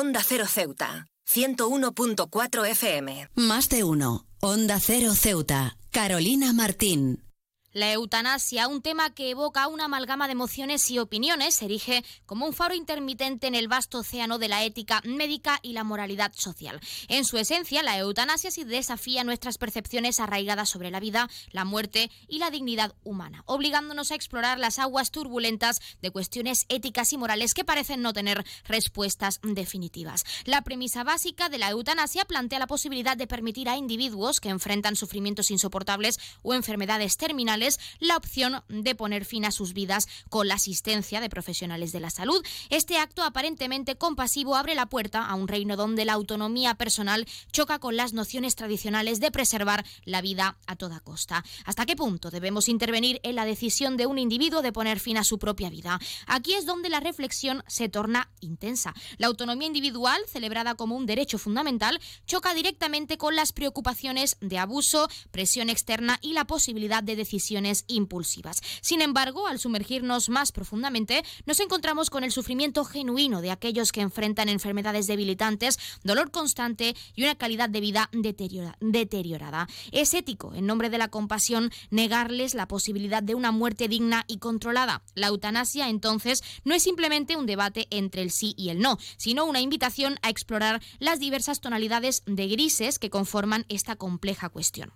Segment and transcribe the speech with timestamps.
[0.00, 3.28] Onda Cero Ceuta, 101.4 FM.
[3.34, 4.24] Más de uno.
[4.40, 5.76] Onda Cero Ceuta.
[5.90, 7.29] Carolina Martín.
[7.72, 12.44] La eutanasia, un tema que evoca una amalgama de emociones y opiniones, se erige como
[12.44, 16.80] un faro intermitente en el vasto océano de la ética médica y la moralidad social.
[17.06, 22.10] En su esencia, la eutanasia sí desafía nuestras percepciones arraigadas sobre la vida, la muerte
[22.26, 27.54] y la dignidad humana, obligándonos a explorar las aguas turbulentas de cuestiones éticas y morales
[27.54, 30.24] que parecen no tener respuestas definitivas.
[30.44, 34.96] La premisa básica de la eutanasia plantea la posibilidad de permitir a individuos que enfrentan
[34.96, 37.59] sufrimientos insoportables o enfermedades terminales
[37.98, 42.10] la opción de poner fin a sus vidas con la asistencia de profesionales de la
[42.10, 42.44] salud.
[42.70, 47.78] Este acto aparentemente compasivo abre la puerta a un reino donde la autonomía personal choca
[47.78, 51.44] con las nociones tradicionales de preservar la vida a toda costa.
[51.64, 55.24] ¿Hasta qué punto debemos intervenir en la decisión de un individuo de poner fin a
[55.24, 56.00] su propia vida?
[56.26, 58.94] Aquí es donde la reflexión se torna intensa.
[59.18, 65.08] La autonomía individual, celebrada como un derecho fundamental, choca directamente con las preocupaciones de abuso,
[65.30, 67.49] presión externa y la posibilidad de decisión
[67.88, 68.60] impulsivas.
[68.80, 74.00] Sin embargo, al sumergirnos más profundamente, nos encontramos con el sufrimiento genuino de aquellos que
[74.00, 79.68] enfrentan enfermedades debilitantes, dolor constante y una calidad de vida deteriorada.
[79.92, 84.38] Es ético, en nombre de la compasión, negarles la posibilidad de una muerte digna y
[84.38, 85.02] controlada.
[85.14, 89.44] La eutanasia, entonces, no es simplemente un debate entre el sí y el no, sino
[89.44, 94.92] una invitación a explorar las diversas tonalidades de grises que conforman esta compleja cuestión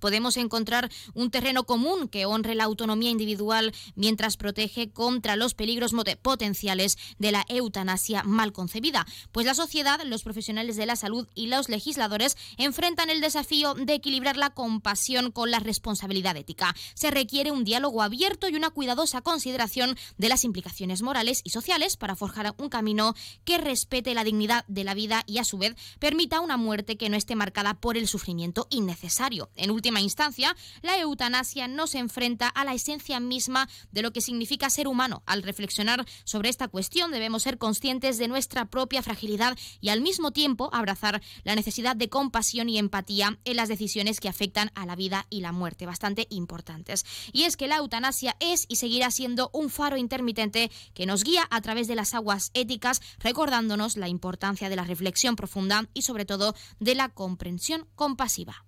[0.00, 5.94] podemos encontrar un terreno común que honre la autonomía individual mientras protege contra los peligros
[6.22, 9.06] potenciales de la eutanasia mal concebida.
[9.32, 13.94] Pues la sociedad, los profesionales de la salud y los legisladores enfrentan el desafío de
[13.94, 16.74] equilibrar la compasión con la responsabilidad ética.
[16.94, 21.96] Se requiere un diálogo abierto y una cuidadosa consideración de las implicaciones morales y sociales
[21.96, 25.74] para forjar un camino que respete la dignidad de la vida y a su vez
[25.98, 29.50] permita una muerte que no esté marcada por el sufrimiento innecesario.
[29.56, 34.20] En última instancia, la eutanasia no se enfrenta a la esencia misma de lo que
[34.20, 35.24] significa ser humano.
[35.26, 40.30] Al reflexionar sobre esta cuestión debemos ser conscientes de nuestra propia fragilidad y al mismo
[40.30, 44.94] tiempo abrazar la necesidad de compasión y empatía en las decisiones que afectan a la
[44.94, 47.04] vida y la muerte, bastante importantes.
[47.32, 51.48] Y es que la eutanasia es y seguirá siendo un faro intermitente que nos guía
[51.50, 56.26] a través de las aguas éticas, recordándonos la importancia de la reflexión profunda y sobre
[56.26, 58.64] todo de la comprensión compasiva.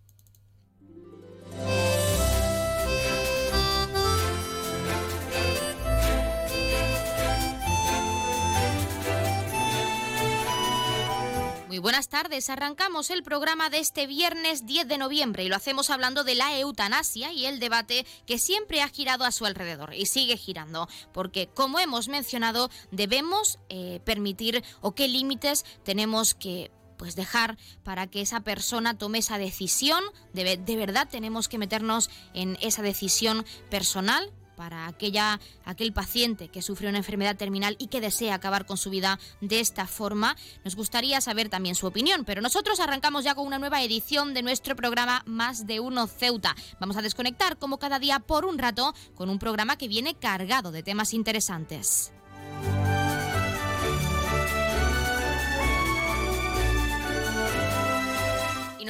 [11.72, 12.50] Muy buenas tardes.
[12.50, 16.58] Arrancamos el programa de este viernes 10 de noviembre y lo hacemos hablando de la
[16.58, 21.46] eutanasia y el debate que siempre ha girado a su alrededor y sigue girando, porque
[21.46, 28.20] como hemos mencionado, debemos eh, permitir o qué límites tenemos que pues dejar para que
[28.20, 30.02] esa persona tome esa decisión.
[30.32, 34.32] De, de verdad tenemos que meternos en esa decisión personal
[34.62, 38.90] para aquella, aquel paciente que sufre una enfermedad terminal y que desea acabar con su
[38.90, 40.36] vida de esta forma.
[40.64, 44.42] Nos gustaría saber también su opinión, pero nosotros arrancamos ya con una nueva edición de
[44.42, 46.54] nuestro programa Más de Uno Ceuta.
[46.78, 50.70] Vamos a desconectar como cada día por un rato con un programa que viene cargado
[50.70, 52.12] de temas interesantes.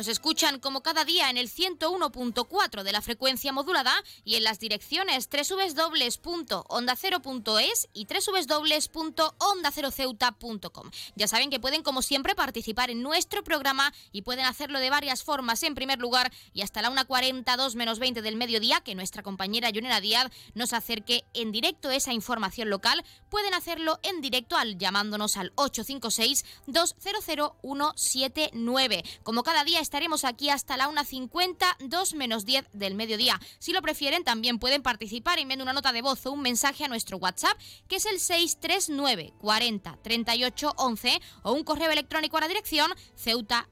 [0.03, 4.59] Nos escuchan como cada día en el 101.4 de la frecuencia modulada y en las
[4.59, 10.91] direcciones www.ondacero.es y www.ondaceroceuta.com.
[11.15, 15.23] Ya saben que pueden como siempre participar en nuestro programa y pueden hacerlo de varias
[15.23, 15.63] formas.
[15.63, 19.71] En primer lugar, y hasta la 1.40, 2 menos 20 del mediodía, que nuestra compañera
[19.71, 25.37] Yunera Díaz nos acerque en directo esa información local, pueden hacerlo en directo al llamándonos
[25.37, 29.05] al 856 200 179.
[29.23, 33.39] Como cada día estaremos aquí hasta la 1.50, 2 menos 10 del mediodía.
[33.59, 36.89] Si lo prefieren, también pueden participar enviando una nota de voz o un mensaje a
[36.89, 37.59] nuestro WhatsApp,
[37.89, 43.69] que es el 639 40 38 11, o un correo electrónico a la dirección ceuta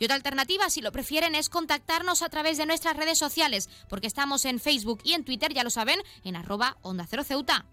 [0.00, 4.08] Y otra alternativa, si lo prefieren, es contactarnos a través de nuestras redes sociales, porque
[4.08, 7.66] estamos en Facebook y en Twitter, ya lo saben, en arroba onda cero ceuta.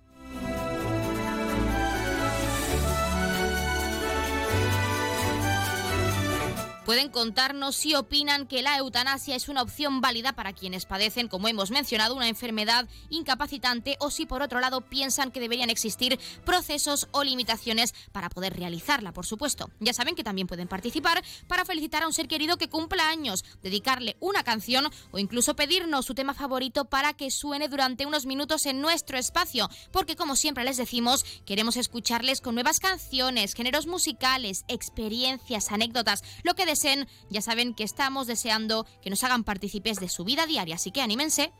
[6.87, 11.49] Pueden contarnos si opinan que la eutanasia es una opción válida para quienes padecen, como
[11.49, 17.09] hemos mencionado, una enfermedad incapacitante o si por otro lado piensan que deberían existir procesos
[17.11, 19.69] o limitaciones para poder realizarla, por supuesto.
[19.81, 23.43] Ya saben que también pueden participar para felicitar a un ser querido que cumpla años,
[23.61, 28.65] dedicarle una canción o incluso pedirnos su tema favorito para que suene durante unos minutos
[28.65, 34.63] en nuestro espacio, porque como siempre les decimos, queremos escucharles con nuevas canciones, géneros musicales,
[34.69, 36.65] experiencias, anécdotas, lo que
[37.29, 41.01] ya saben que estamos deseando que nos hagan partícipes de su vida diaria, así que
[41.01, 41.51] anímense.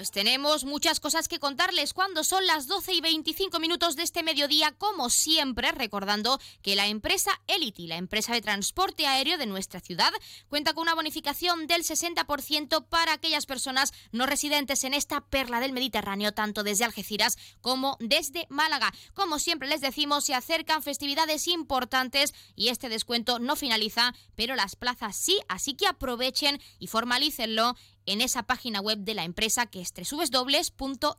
[0.00, 4.22] Pues tenemos muchas cosas que contarles cuando son las 12 y 25 minutos de este
[4.22, 9.80] mediodía, como siempre, recordando que la empresa Elity, la empresa de transporte aéreo de nuestra
[9.80, 10.10] ciudad,
[10.48, 15.74] cuenta con una bonificación del 60% para aquellas personas no residentes en esta perla del
[15.74, 18.94] Mediterráneo, tanto desde Algeciras como desde Málaga.
[19.12, 24.76] Como siempre les decimos, se acercan festividades importantes y este descuento no finaliza, pero las
[24.76, 27.76] plazas sí, así que aprovechen y formalícenlo
[28.06, 31.16] en esa página web de la empresa que es www.elity.es.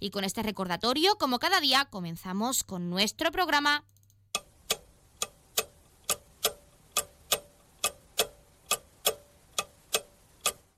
[0.00, 3.84] Y con este recordatorio, como cada día, comenzamos con nuestro programa.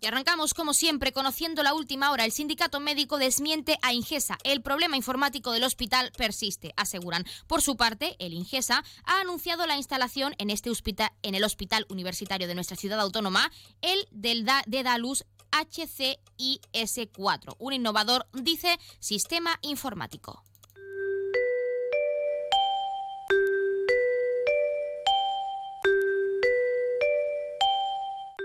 [0.05, 2.27] Y arrancamos, como siempre, conociendo la última hora.
[2.27, 4.37] El sindicato médico desmiente a Ingesa.
[4.45, 7.25] El problema informático del hospital persiste, aseguran.
[7.47, 11.87] Por su parte, el Ingesa ha anunciado la instalación en, este hospital, en el hospital
[11.89, 20.45] universitario de nuestra ciudad autónoma, el del de Dalus HCIS4, un innovador, dice, sistema informático.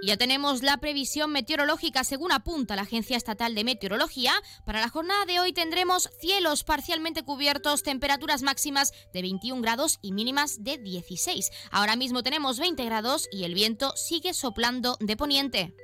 [0.02, 4.32] Ya tenemos la previsión meteorológica según apunta la Agencia Estatal de Meteorología.
[4.66, 10.14] Para la jornada de hoy tendremos cielos parcialmente cubiertos, temperaturas máximas de 21 grados y
[10.14, 11.52] mínimas de 16.
[11.70, 15.76] Ahora mismo tenemos 20 grados y el viento sigue soplando de poniente.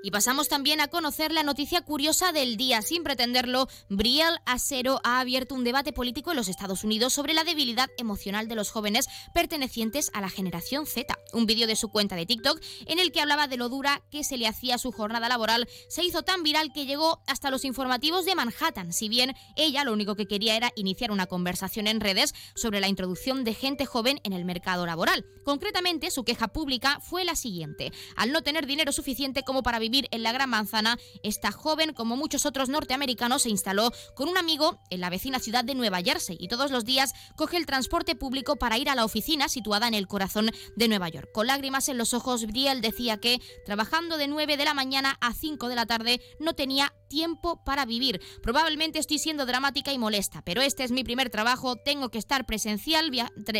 [0.00, 2.82] Y pasamos también a conocer la noticia curiosa del día.
[2.82, 7.42] Sin pretenderlo, Brielle Acero ha abierto un debate político en los Estados Unidos sobre la
[7.42, 11.18] debilidad emocional de los jóvenes pertenecientes a la generación Z.
[11.32, 14.22] Un vídeo de su cuenta de TikTok en el que hablaba de lo dura que
[14.22, 18.24] se le hacía su jornada laboral se hizo tan viral que llegó hasta los informativos
[18.24, 18.92] de Manhattan.
[18.92, 22.86] Si bien ella lo único que quería era iniciar una conversación en redes sobre la
[22.86, 25.26] introducción de gente joven en el mercado laboral.
[25.44, 27.90] Concretamente, su queja pública fue la siguiente.
[28.14, 32.16] Al no tener dinero suficiente como para vivir en la Gran Manzana, esta joven, como
[32.16, 36.36] muchos otros norteamericanos, se instaló con un amigo en la vecina ciudad de Nueva Jersey
[36.38, 39.94] y todos los días coge el transporte público para ir a la oficina situada en
[39.94, 41.30] el corazón de Nueva York.
[41.32, 45.32] Con lágrimas en los ojos, Brielle decía que trabajando de 9 de la mañana a
[45.32, 48.20] 5 de la tarde no tenía tiempo para vivir.
[48.42, 52.44] Probablemente estoy siendo dramática y molesta, pero este es mi primer trabajo, tengo que estar
[52.44, 53.10] presencial,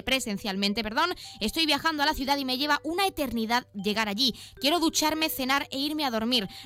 [0.04, 1.14] presencialmente, perdón.
[1.40, 4.34] Estoy viajando a la ciudad y me lleva una eternidad llegar allí.
[4.60, 6.17] Quiero ducharme, cenar e irme a dormir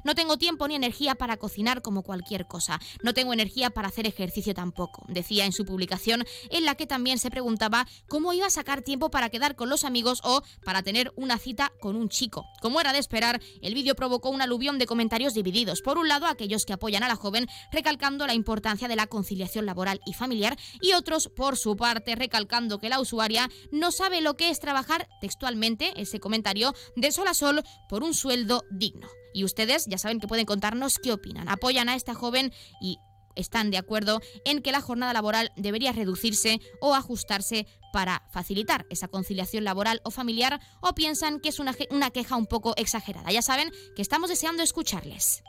[0.05, 2.81] no tengo tiempo ni energía para cocinar como cualquier cosa.
[3.03, 7.19] No tengo energía para hacer ejercicio tampoco, decía en su publicación, en la que también
[7.19, 11.13] se preguntaba cómo iba a sacar tiempo para quedar con los amigos o para tener
[11.17, 12.45] una cita con un chico.
[12.61, 15.83] Como era de esperar, el vídeo provocó un aluvión de comentarios divididos.
[15.83, 19.67] Por un lado, aquellos que apoyan a la joven recalcando la importancia de la conciliación
[19.67, 24.37] laboral y familiar y otros, por su parte, recalcando que la usuaria no sabe lo
[24.37, 29.22] que es trabajar textualmente, ese comentario, de sol a sol por un sueldo digno.
[29.33, 31.49] Y ustedes ya saben que pueden contarnos qué opinan.
[31.49, 32.99] ¿Apoyan a esta joven y
[33.35, 39.09] están de acuerdo en que la jornada laboral debería reducirse o ajustarse para facilitar esa
[39.09, 43.31] conciliación laboral o familiar o piensan que es una, una queja un poco exagerada.
[43.31, 45.43] Ya saben que estamos deseando escucharles.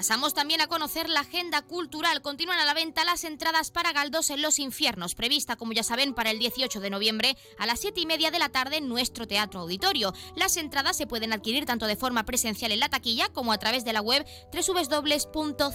[0.00, 2.22] Pasamos también a conocer la agenda cultural.
[2.22, 6.14] Continúan a la venta las entradas para Galdós en los Infiernos, prevista, como ya saben,
[6.14, 9.26] para el 18 de noviembre a las 7 y media de la tarde en nuestro
[9.26, 10.14] teatro auditorio.
[10.36, 13.84] Las entradas se pueden adquirir tanto de forma presencial en la taquilla como a través
[13.84, 15.68] de la web www.ceuta.es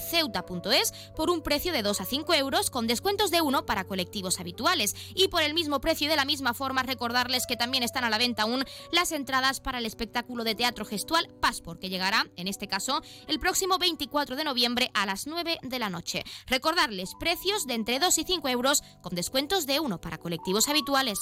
[1.15, 4.95] por un precio de 2 a 5 euros con descuentos de 1 para colectivos habituales.
[5.13, 8.09] Y por el mismo precio y de la misma forma recordarles que también están a
[8.09, 12.47] la venta aún las entradas para el espectáculo de teatro gestual Passport, que llegará, en
[12.47, 16.23] este caso, el próximo 24 4 de noviembre a las 9 de la noche.
[16.47, 21.19] Recordarles precios de entre 2 y 5 euros con descuentos de 1 para colectivos habituales.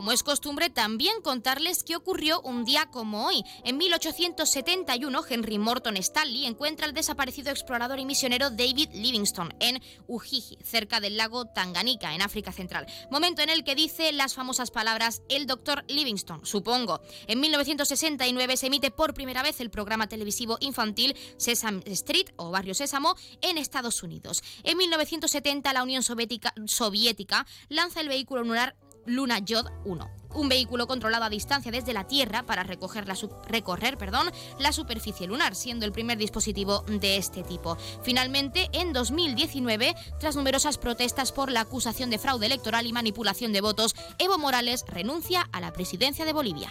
[0.00, 3.44] Como es costumbre, también contarles qué ocurrió un día como hoy.
[3.64, 10.56] En 1871, Henry Morton Stanley encuentra al desaparecido explorador y misionero David Livingstone en Ujiji,
[10.64, 12.86] cerca del lago Tanganica, en África Central.
[13.10, 17.02] Momento en el que dice las famosas palabras el doctor Livingstone, supongo.
[17.26, 22.72] En 1969 se emite por primera vez el programa televisivo infantil Sesame Street o Barrio
[22.72, 24.42] Sésamo en Estados Unidos.
[24.64, 28.76] En 1970 la Unión Soviética, Soviética lanza el vehículo lunar
[29.06, 33.16] Luna Yod 1, un vehículo controlado a distancia desde la Tierra para recoger la
[33.46, 37.76] recorrer perdón, la superficie lunar, siendo el primer dispositivo de este tipo.
[38.02, 43.60] Finalmente, en 2019, tras numerosas protestas por la acusación de fraude electoral y manipulación de
[43.60, 46.70] votos, Evo Morales renuncia a la presidencia de Bolivia.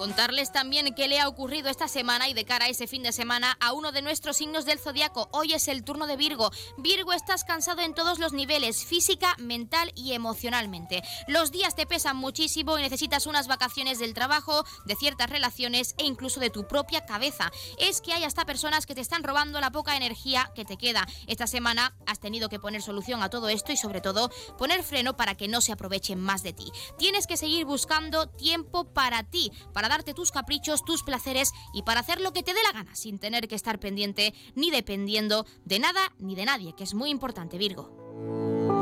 [0.00, 3.12] Contarles también qué le ha ocurrido esta semana y de cara a ese fin de
[3.12, 5.28] semana a uno de nuestros signos del zodiaco.
[5.30, 6.50] Hoy es el turno de Virgo.
[6.78, 11.02] Virgo, estás cansado en todos los niveles, física, mental y emocionalmente.
[11.28, 16.06] Los días te pesan muchísimo y necesitas unas vacaciones del trabajo, de ciertas relaciones e
[16.06, 17.52] incluso de tu propia cabeza.
[17.78, 21.06] Es que hay hasta personas que te están robando la poca energía que te queda.
[21.26, 25.18] Esta semana has tenido que poner solución a todo esto y sobre todo poner freno
[25.18, 26.72] para que no se aprovechen más de ti.
[26.96, 32.00] Tienes que seguir buscando tiempo para ti, para darte tus caprichos, tus placeres y para
[32.00, 35.80] hacer lo que te dé la gana sin tener que estar pendiente ni dependiendo de
[35.80, 38.79] nada ni de nadie, que es muy importante, Virgo.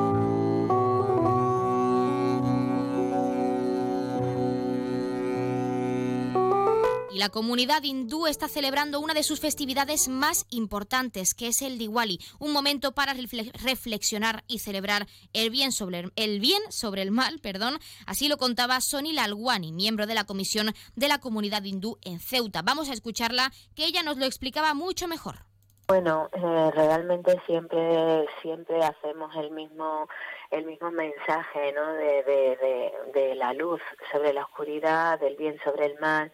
[7.18, 12.20] La comunidad hindú está celebrando una de sus festividades más importantes, que es el Diwali,
[12.38, 17.80] un momento para reflexionar y celebrar el bien sobre el, bien sobre el mal, perdón.
[18.06, 22.62] Así lo contaba Soni Lalwani, miembro de la comisión de la comunidad hindú en Ceuta.
[22.62, 25.40] Vamos a escucharla, que ella nos lo explicaba mucho mejor.
[25.88, 30.06] Bueno, eh, realmente siempre siempre hacemos el mismo
[30.50, 31.94] el mismo mensaje, ¿no?
[31.94, 33.80] De, de, de la luz
[34.12, 36.30] sobre la oscuridad, del bien sobre el mal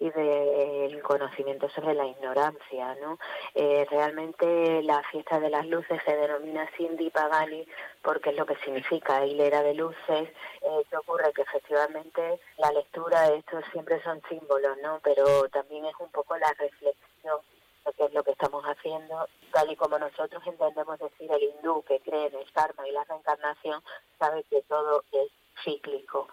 [0.00, 2.96] y del conocimiento sobre la ignorancia.
[3.00, 3.18] ¿no?
[3.54, 7.66] Eh, realmente la fiesta de las luces se denomina Sindhi Pagani
[8.02, 10.28] porque es lo que significa hilera de luces.
[10.62, 11.32] Eh, ¿Qué ocurre?
[11.32, 15.00] Que efectivamente la lectura de estos siempre son símbolos, ¿no?
[15.02, 17.38] pero también es un poco la reflexión
[17.84, 21.82] de qué es lo que estamos haciendo, tal y como nosotros entendemos decir el hindú
[21.82, 23.82] que cree en el karma y la reencarnación,
[24.18, 25.30] sabe que todo es
[25.64, 26.28] cíclico.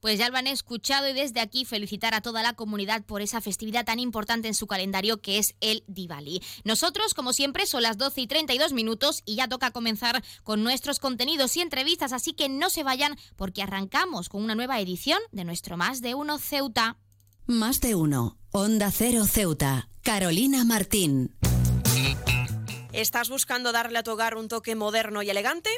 [0.00, 3.42] Pues ya lo han escuchado y desde aquí felicitar a toda la comunidad por esa
[3.42, 6.42] festividad tan importante en su calendario que es el Diwali.
[6.64, 11.00] Nosotros, como siempre, son las 12 y 32 minutos y ya toca comenzar con nuestros
[11.00, 15.44] contenidos y entrevistas, así que no se vayan porque arrancamos con una nueva edición de
[15.44, 16.96] nuestro Más de Uno Ceuta.
[17.46, 21.36] Más de Uno, Onda Cero Ceuta, Carolina Martín.
[22.92, 25.70] ¿Estás buscando darle a tu hogar un toque moderno y elegante?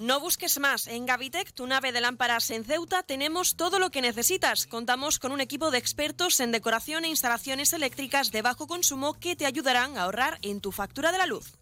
[0.00, 0.86] No busques más.
[0.86, 4.66] En Gavitec, tu nave de lámparas en Ceuta, tenemos todo lo que necesitas.
[4.66, 9.36] Contamos con un equipo de expertos en decoración e instalaciones eléctricas de bajo consumo que
[9.36, 11.52] te ayudarán a ahorrar en tu factura de la luz.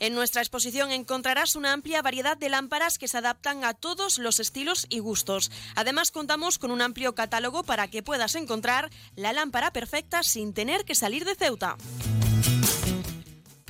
[0.00, 4.40] En nuestra exposición encontrarás una amplia variedad de lámparas que se adaptan a todos los
[4.40, 5.52] estilos y gustos.
[5.76, 10.84] Además, contamos con un amplio catálogo para que puedas encontrar la lámpara perfecta sin tener
[10.84, 11.76] que salir de Ceuta.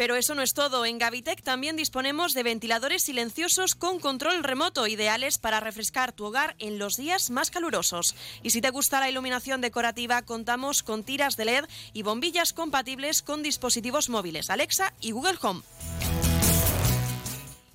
[0.02, 0.85] Pero eso no es todo.
[0.85, 6.56] En Gavitec también disponemos de ventiladores silenciosos con control remoto, ideales para refrescar tu hogar
[6.59, 8.16] en los días más calurosos.
[8.42, 13.23] Y si te gusta la iluminación decorativa, contamos con tiras de LED y bombillas compatibles
[13.23, 15.62] con dispositivos móviles Alexa y Google Home.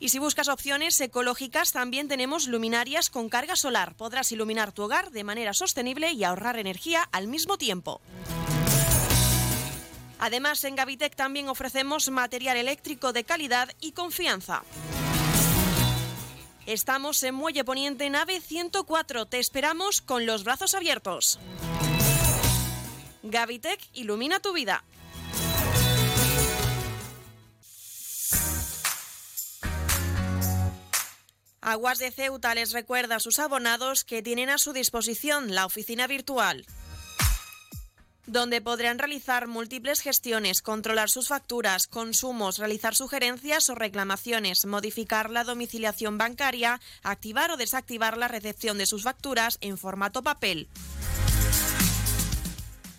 [0.02, 3.96] Y si buscas opciones ecológicas, también tenemos luminarias con carga solar.
[3.96, 8.02] Podrás iluminar tu hogar de manera sostenible y ahorrar energía al mismo tiempo.
[10.20, 14.64] Además, en Gavitec también ofrecemos material eléctrico de calidad y confianza.
[16.66, 19.26] Estamos en Muelle Poniente Nave 104.
[19.28, 21.40] Te esperamos con los brazos abiertos.
[23.24, 24.84] Gavitec ilumina tu vida.
[31.62, 36.08] Aguas de Ceuta les recuerda a sus abonados que tienen a su disposición la oficina
[36.08, 36.66] virtual
[38.28, 45.44] donde podrán realizar múltiples gestiones, controlar sus facturas, consumos, realizar sugerencias o reclamaciones, modificar la
[45.44, 50.68] domiciliación bancaria, activar o desactivar la recepción de sus facturas en formato papel.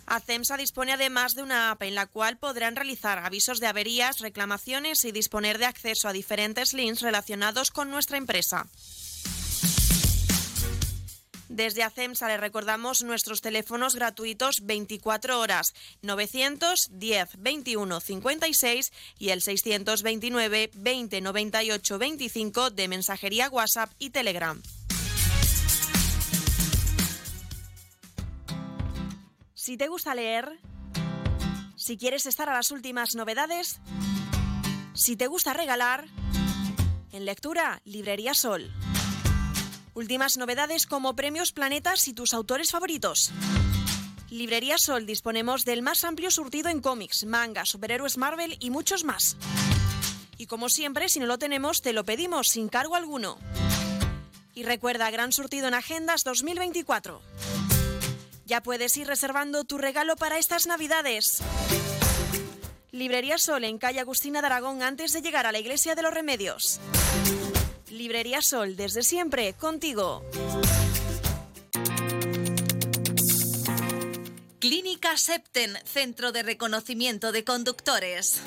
[0.07, 5.05] ACEMSA dispone además de una app en la cual podrán realizar avisos de averías, reclamaciones
[5.05, 8.67] y disponer de acceso a diferentes links relacionados con nuestra empresa.
[11.59, 20.71] Desde ACEMSA le recordamos nuestros teléfonos gratuitos 24 horas 910 21 56 y el 629
[20.73, 24.61] 20 98 25 de mensajería WhatsApp y Telegram.
[29.53, 30.61] Si te gusta leer,
[31.75, 33.81] si quieres estar a las últimas novedades,
[34.93, 36.05] si te gusta regalar,
[37.11, 38.71] en lectura, Librería Sol.
[39.99, 43.31] Últimas novedades como premios Planetas y tus autores favoritos.
[44.29, 49.35] Librería Sol disponemos del más amplio surtido en cómics, manga, superhéroes Marvel y muchos más.
[50.37, 53.37] Y como siempre, si no lo tenemos, te lo pedimos sin cargo alguno.
[54.55, 57.21] Y recuerda, gran surtido en agendas 2024.
[58.45, 61.43] Ya puedes ir reservando tu regalo para estas navidades.
[62.93, 66.13] Librería Sol en calle Agustina de Aragón antes de llegar a la Iglesia de los
[66.13, 66.79] Remedios.
[67.99, 70.23] Librería Sol, desde siempre, contigo.
[74.59, 78.41] Clínica Septen, Centro de Reconocimiento de Conductores.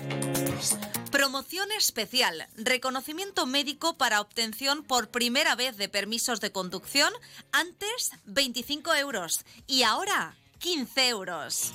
[1.11, 7.13] Promoción especial, reconocimiento médico para obtención por primera vez de permisos de conducción,
[7.53, 11.73] antes 25 euros y ahora 15 euros.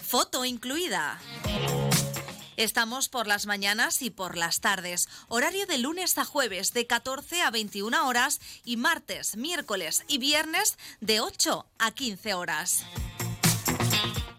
[0.00, 1.20] Foto incluida.
[2.58, 5.08] Estamos por las mañanas y por las tardes.
[5.28, 10.76] Horario de lunes a jueves de 14 a 21 horas y martes, miércoles y viernes
[11.00, 12.84] de 8 a 15 horas.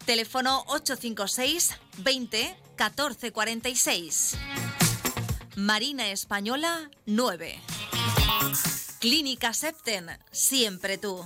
[0.03, 4.35] Teléfono 856 20 14 46.
[5.55, 7.57] Marina Española 9.
[8.99, 11.25] Clínica Septen, siempre tú.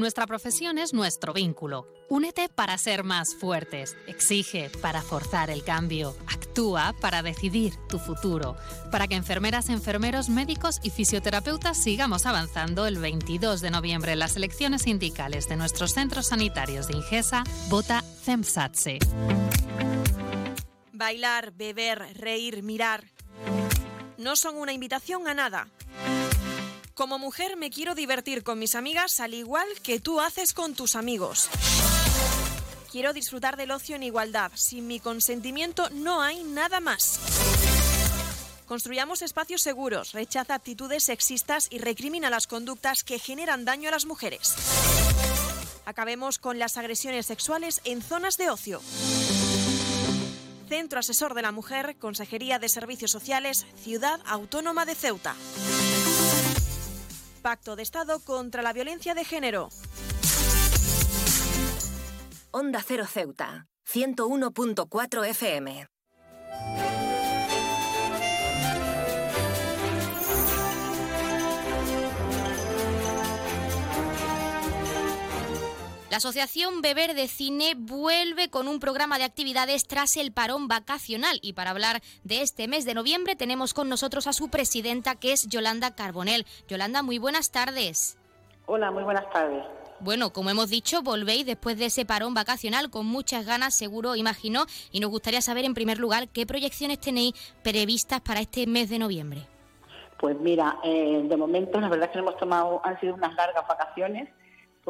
[0.00, 1.86] Nuestra profesión es nuestro vínculo.
[2.08, 3.98] Únete para ser más fuertes.
[4.06, 6.16] Exige para forzar el cambio.
[6.26, 8.56] Actúa para decidir tu futuro.
[8.90, 14.36] Para que enfermeras, enfermeros, médicos y fisioterapeutas sigamos avanzando el 22 de noviembre en las
[14.36, 19.00] elecciones sindicales de nuestros centros sanitarios de Ingesa, vota CEMSATSE.
[20.94, 23.04] Bailar, beber, reír, mirar.
[24.16, 25.68] No son una invitación a nada.
[27.00, 30.96] Como mujer me quiero divertir con mis amigas al igual que tú haces con tus
[30.96, 31.48] amigos.
[32.92, 34.52] Quiero disfrutar del ocio en igualdad.
[34.54, 37.18] Sin mi consentimiento no hay nada más.
[38.66, 44.04] Construyamos espacios seguros, rechaza actitudes sexistas y recrimina las conductas que generan daño a las
[44.04, 44.54] mujeres.
[45.86, 48.82] Acabemos con las agresiones sexuales en zonas de ocio.
[50.68, 55.34] Centro Asesor de la Mujer, Consejería de Servicios Sociales, Ciudad Autónoma de Ceuta.
[57.40, 59.68] Pacto de Estado contra la Violencia de Género.
[62.52, 65.86] Onda Cero Ceuta, 101.4 FM.
[76.10, 81.38] La Asociación Beber de Cine vuelve con un programa de actividades tras el parón vacacional
[81.40, 85.30] y para hablar de este mes de noviembre tenemos con nosotros a su presidenta que
[85.30, 86.46] es Yolanda Carbonel.
[86.66, 88.18] Yolanda, muy buenas tardes.
[88.66, 89.62] Hola, muy buenas tardes.
[90.00, 94.66] Bueno, como hemos dicho, volvéis después de ese parón vacacional con muchas ganas, seguro, imagino,
[94.90, 98.98] y nos gustaría saber en primer lugar qué proyecciones tenéis previstas para este mes de
[98.98, 99.46] noviembre.
[100.18, 103.64] Pues mira, eh, de momento la verdad es que hemos tomado, han sido unas largas
[103.68, 104.28] vacaciones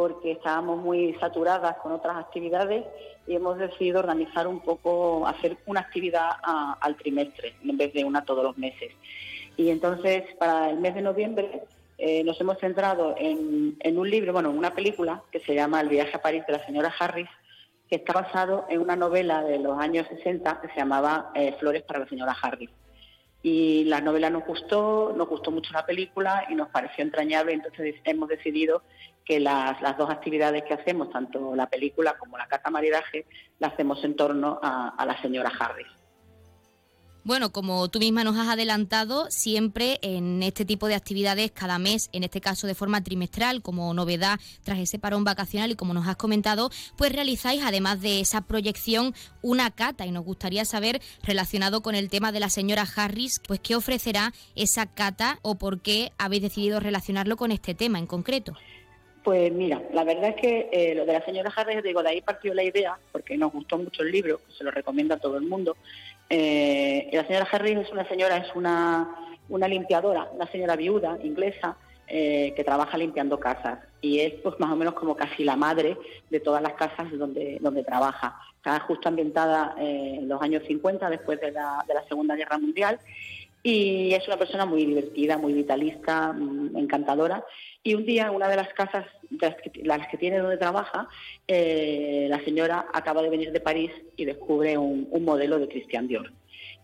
[0.01, 2.87] porque estábamos muy saturadas con otras actividades
[3.27, 8.25] y hemos decidido organizar un poco, hacer una actividad al trimestre en vez de una
[8.25, 8.93] todos los meses.
[9.59, 11.65] Y entonces, para el mes de noviembre,
[11.99, 15.91] eh, nos hemos centrado en, un libro, bueno, en una película que se llama El
[15.91, 17.29] viaje a París de la señora Harris,
[17.91, 21.83] que está basado en una novela de los años 60 que se llamaba eh, Flores
[21.83, 22.71] para la señora Harris.
[23.43, 27.97] Y la novela nos gustó, nos gustó mucho la película y nos pareció entrañable, entonces
[28.05, 28.83] hemos decidido
[29.31, 33.27] que las, las, dos actividades que hacemos, tanto la película como la cata maridaje,
[33.61, 35.87] la hacemos en torno a, la señora Harris.
[37.23, 42.11] Bueno, como tú misma nos has adelantado, siempre en este tipo de actividades, cada mes,
[42.12, 46.09] en este caso de forma trimestral, como novedad tras ese parón vacacional y como nos
[46.09, 51.83] has comentado, pues realizáis, además de esa proyección, una cata y nos gustaría saber, relacionado
[51.83, 56.11] con el tema de la señora Harris, pues qué ofrecerá esa cata o por qué
[56.19, 58.57] habéis decidido relacionarlo con este tema en concreto.
[59.23, 62.21] Pues mira, la verdad es que eh, lo de la señora Harris, digo, de ahí
[62.23, 65.43] partió la idea, porque nos gustó mucho el libro, se lo recomiendo a todo el
[65.43, 65.77] mundo.
[66.31, 69.15] Eh, la señora Harris es una señora, es una,
[69.51, 71.77] una limpiadora, una señora viuda inglesa
[72.09, 75.99] eh, que trabaja limpiando casas y es pues más o menos como casi la madre
[76.31, 78.41] de todas las casas donde, donde trabaja.
[78.57, 82.99] Está justo ambientada en los años 50, después de la, de la Segunda Guerra Mundial
[83.63, 87.45] Y es una persona muy divertida, muy vitalista, mm, encantadora.
[87.83, 89.57] Y un día, una de las casas, las
[90.09, 91.09] que, tiene donde trabaja,
[91.49, 96.07] eh, la señora acaba de venir de París y descubre un, un modelo de Christian
[96.07, 96.33] Dior.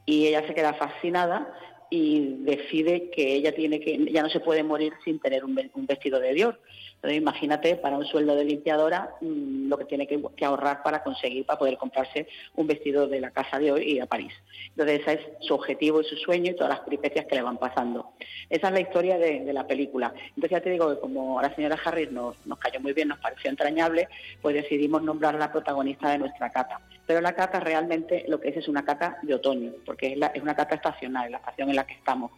[0.06, 1.52] Y ella se queda fascinada
[1.90, 5.54] y decide que ella tiene que ya no se puede morir sin tener un,
[5.86, 6.60] vestido de Dior.
[7.06, 11.46] Entonces, imagínate para un sueldo de limpiadora mm, lo que tiene que, ahorrar para conseguir,
[11.46, 14.32] para poder comprarse un vestido de la casa de hoy y a París.
[14.70, 17.58] Entonces, ese es su objetivo y su sueño y todas las peripecias que le van
[17.58, 18.10] pasando.
[18.50, 20.12] Esa es la historia de, la película.
[20.30, 23.20] Entonces, ya te digo que como la señora Harris nos, nos cayó muy bien, nos
[23.20, 24.08] pareció entrañable,
[24.42, 26.80] pues decidimos nombrar a la protagonista de nuestra cata.
[27.06, 30.56] Pero la cata realmente lo que es es una cata de otoño, porque es una
[30.56, 32.32] cata estacional, la estación en la que estamos.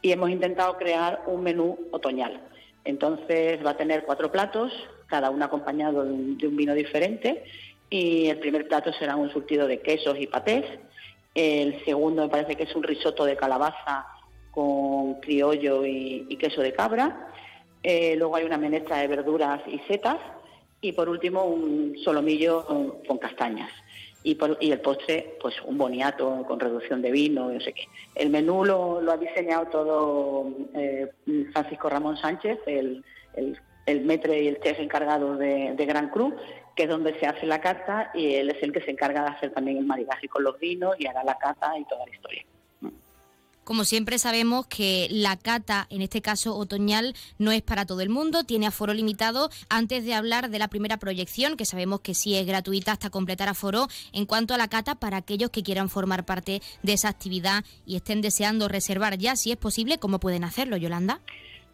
[0.00, 2.40] Y hemos intentado crear un menú otoñal.
[2.86, 4.72] Entonces va a tener cuatro platos,
[5.06, 6.12] cada uno acompañado de
[6.46, 7.44] un, vino diferente.
[7.90, 10.64] Y el primer plato será un surtido de quesos y patés.
[11.34, 14.06] El segundo me parece que es un risotto de calabaza
[14.50, 17.28] con criollo y, queso de cabra.
[17.82, 20.18] Eh, luego hay una menestra de verduras y setas.
[20.80, 22.64] Y por último un solomillo
[23.06, 23.70] con castañas
[24.26, 27.84] y, el postre, pues un boniato con reducción de vino, no sé qué.
[28.16, 31.08] El menú lo, ha diseñado todo eh,
[31.52, 33.04] Francisco Ramón Sánchez, el,
[33.86, 36.34] el, metre y el chef encargado de, de Gran Cruz,
[36.74, 39.28] que es donde se hace la carta y él es el que se encarga de
[39.28, 42.44] hacer también el maridaje con los vinos y hará la cata y toda la historia.
[43.66, 48.10] Como siempre sabemos que la cata, en este caso otoñal, no es para todo el
[48.10, 49.50] mundo, tiene aforo limitado.
[49.68, 53.48] Antes de hablar de la primera proyección, que sabemos que sí es gratuita hasta completar
[53.48, 57.64] aforo, en cuanto a la cata, para aquellos que quieran formar parte de esa actividad
[57.84, 61.18] y estén deseando reservar ya, si es posible, ¿cómo pueden hacerlo, Yolanda?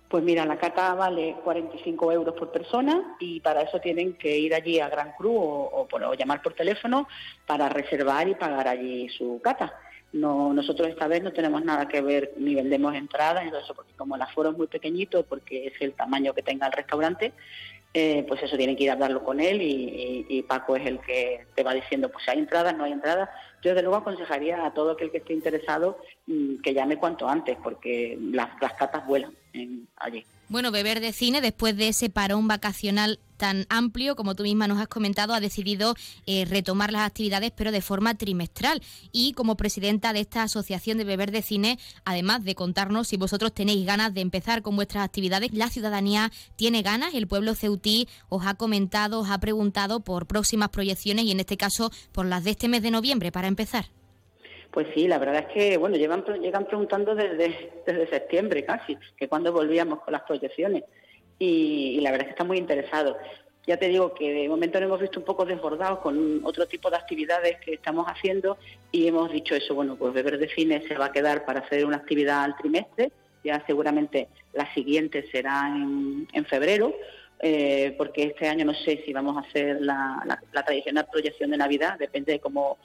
[0.09, 4.55] Pues mira, la cata vale 45 euros por persona y para eso tienen que ir
[4.55, 7.07] allí a Gran Cruz o, o llamar por teléfono
[7.47, 9.75] para reservar y pagar allí su cata.
[10.13, 14.17] No, nosotros esta vez no tenemos nada que ver ni vendemos entradas, eso porque como
[14.17, 17.33] el aforo es muy pequeñito, porque es el tamaño que tenga el restaurante,
[17.95, 21.47] eh, pues eso tienen que ir a hablarlo con él y, Paco es el que
[21.55, 23.29] te va diciendo, pues si hay entradas, no hay entradas.
[23.63, 27.57] Yo desde luego aconsejaría a todo aquel que esté interesado mm, que llame cuanto antes,
[27.63, 29.35] porque las, las catas vuelan
[29.97, 30.25] allí.
[30.49, 34.79] Bueno, Beber de Cine, después de ese parón vacacional tan amplio, como tú misma nos
[34.79, 35.97] has comentado, ha decidido
[36.29, 38.81] eh, retomar las actividades, pero de forma trimestral.
[39.11, 43.53] Y como presidenta de esta asociación de Beber de Cine, además de contarnos si vosotros
[43.53, 48.47] tenéis ganas de empezar con vuestras actividades, la ciudadanía tiene ganas, el pueblo ceutí os
[48.47, 52.53] ha comentado, os ha preguntado por próximas proyecciones y en este caso por las de
[52.53, 53.87] este mes de noviembre, para empezar.
[54.71, 59.27] Pues sí, la verdad es que, bueno, llevan, llegan preguntando desde, desde septiembre casi, que
[59.27, 60.85] cuando volvíamos con las proyecciones
[61.39, 63.17] y, la verdad es que están muy interesados.
[63.67, 66.91] Ya te digo que de momento nos hemos visto un poco desbordados con otro tipo
[66.91, 68.59] de actividades que estamos haciendo
[68.91, 71.87] y hemos dicho eso, bueno, pues Beber de Cine se va a quedar para hacer
[71.87, 73.13] una actividad al trimestre,
[73.45, 76.93] ya seguramente la siguiente será en, en febrero,
[77.45, 81.99] eh, porque este año no sé si vamos a hacer la, tradicional proyección de Navidad,
[81.99, 82.79] depende de cómo,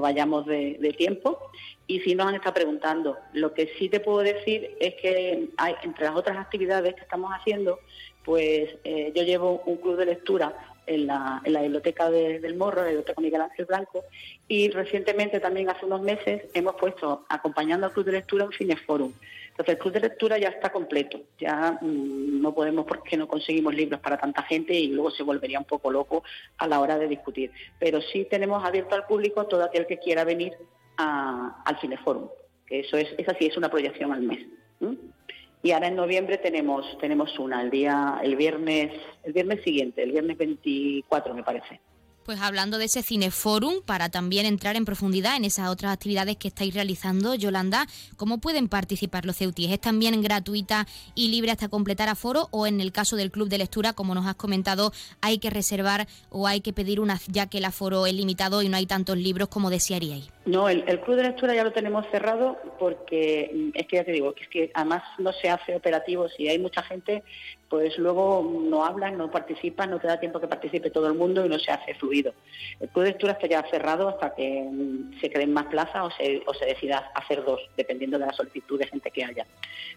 [0.00, 1.50] vayamos de, tiempo.
[1.88, 5.48] Y si nos han estado preguntando, lo que sí te puedo decir es que
[5.82, 7.80] entre las otras actividades que estamos haciendo,
[8.24, 10.54] pues eh, yo llevo un club de lectura
[10.86, 14.04] en la, en biblioteca del Morro, la biblioteca Miguel Ángel Blanco,
[14.46, 19.12] y recientemente, también hace unos meses, hemos puesto, acompañando al club de lectura, un cineforum.
[19.56, 23.74] Entonces el club de lectura ya está completo, ya mm, no podemos porque no conseguimos
[23.74, 26.22] libros para tanta gente y luego se volvería un poco loco
[26.58, 27.50] a la hora de discutir.
[27.78, 30.52] Pero sí tenemos abierto al público todo aquel que quiera venir
[30.98, 32.28] al Cineforum,
[32.68, 34.46] eso es, esa sí es una proyección al mes.
[35.62, 38.92] Y ahora en noviembre tenemos tenemos una, el día el viernes
[39.24, 41.80] el viernes siguiente, el viernes 24 me parece.
[42.26, 46.48] Pues hablando de ese cineforum, para también entrar en profundidad en esas otras actividades que
[46.48, 47.86] estáis realizando, Yolanda,
[48.16, 49.70] ¿cómo pueden participar los ceutíes?
[49.70, 53.58] ¿Es también gratuita y libre hasta completar aforo o en el caso del club de
[53.58, 57.58] lectura, como nos has comentado, hay que reservar o hay que pedir una ya que
[57.58, 60.28] el aforo es limitado y no hay tantos libros como desearíais?
[60.46, 64.10] No, el, club de lectura ya lo tenemos cerrado porque mm, es que ya te
[64.10, 66.28] digo, es que además no se hace operativo.
[66.28, 67.22] Si hay mucha gente,
[67.68, 71.44] pues luego no hablan, no participan, no te da tiempo que participe todo el mundo
[71.44, 72.32] y no se hace fluido.
[72.80, 76.10] El club de lectura está ya cerrado hasta que mm, se creen más plazas o
[76.10, 79.46] se, o se decida hacer dos, dependiendo de la solicitud de gente que haya.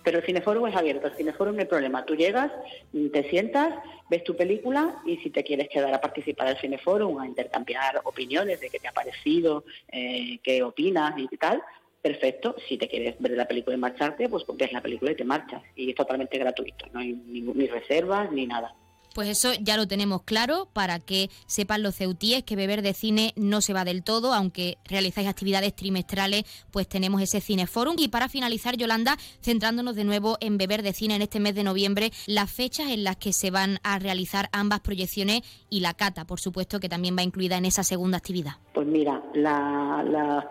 [0.03, 2.05] Pero el cineforum es abierto, el cineforum no hay problema.
[2.05, 2.51] Tú llegas,
[2.93, 3.75] mm, te sientas,
[4.09, 8.59] ves tu película y si te quieres quedar a participar del cineforum, a intercambiar opiniones
[8.59, 11.61] de qué te ha parecido, eh, qué opinas y tal,
[12.01, 12.55] perfecto.
[12.67, 15.61] Si te quieres ver la película y marcharte, pues ves la película y te marchas.
[15.75, 18.75] Y es totalmente gratuito, no hay ni, ni reservas ni nada.
[19.13, 23.33] Pues eso ya lo tenemos claro para que sepan los ceutíes que beber de cine
[23.35, 27.95] no se va del todo, aunque realizáis actividades trimestrales, pues tenemos ese cineforum.
[27.97, 31.63] Y para finalizar, Yolanda, centrándonos de nuevo en beber de cine en este mes de
[31.63, 36.25] noviembre, las fechas en las que se van a realizar ambas proyecciones y la cata,
[36.25, 38.53] por supuesto, que también va incluida en esa segunda actividad.
[38.73, 40.03] Pues mira, la,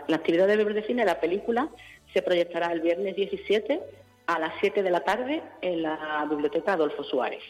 [0.07, 1.69] la actividad de beber de cine, la película,
[2.13, 3.81] se proyectará el viernes 17
[4.27, 7.43] a las 7 de la tarde en la Biblioteca Adolfo Suárez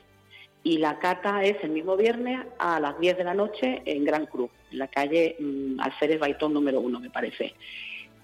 [0.62, 4.26] y la cata es el mismo viernes a las 10 de la noche en Gran
[4.26, 7.54] Cruz, en la calle mm, Alférez Baitón número 1, me parece.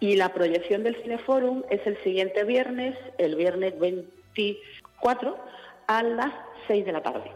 [0.01, 5.39] Y la proyección del Cineforum es el siguiente viernes, el viernes 24,
[5.87, 6.33] a las
[6.67, 7.31] 6 de la tarde.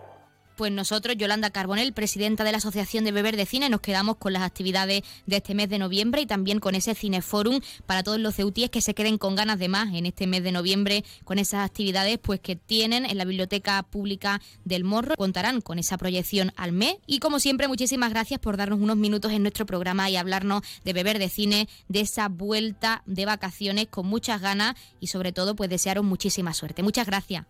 [0.58, 4.32] Pues nosotros, Yolanda Carbonel, presidenta de la Asociación de Beber de Cine, nos quedamos con
[4.32, 8.34] las actividades de este mes de noviembre y también con ese cineforum para todos los
[8.34, 11.64] ceutíes que se queden con ganas de más en este mes de noviembre con esas
[11.64, 15.14] actividades pues que tienen en la Biblioteca Pública del Morro.
[15.14, 19.30] Contarán con esa proyección al mes y como siempre muchísimas gracias por darnos unos minutos
[19.30, 24.08] en nuestro programa y hablarnos de Beber de Cine, de esa vuelta de vacaciones con
[24.08, 26.82] muchas ganas y sobre todo pues desearos muchísima suerte.
[26.82, 27.46] Muchas gracias.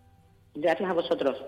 [0.53, 1.39] Gracias a vosotros.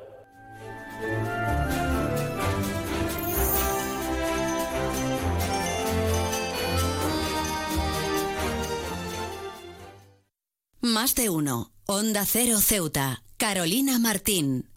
[10.83, 11.71] Más de uno.
[11.85, 13.21] Onda Cero Ceuta.
[13.37, 14.67] Carolina Martín.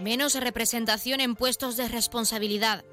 [0.00, 2.86] Menos representación en puestos de responsabilidad.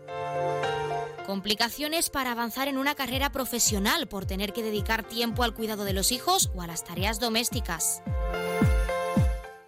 [1.26, 5.94] Complicaciones para avanzar en una carrera profesional por tener que dedicar tiempo al cuidado de
[5.94, 8.02] los hijos o a las tareas domésticas.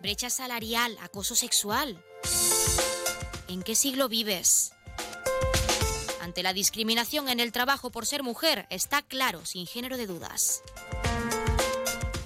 [0.02, 2.04] Brecha salarial, acoso sexual.
[3.48, 4.74] ¿En qué siglo vives?
[6.28, 10.62] Ante la discriminación en el trabajo por ser mujer, está claro, sin género de dudas.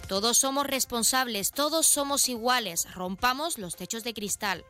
[0.08, 4.66] Todos somos responsables, todos somos iguales, rompamos los techos de cristal.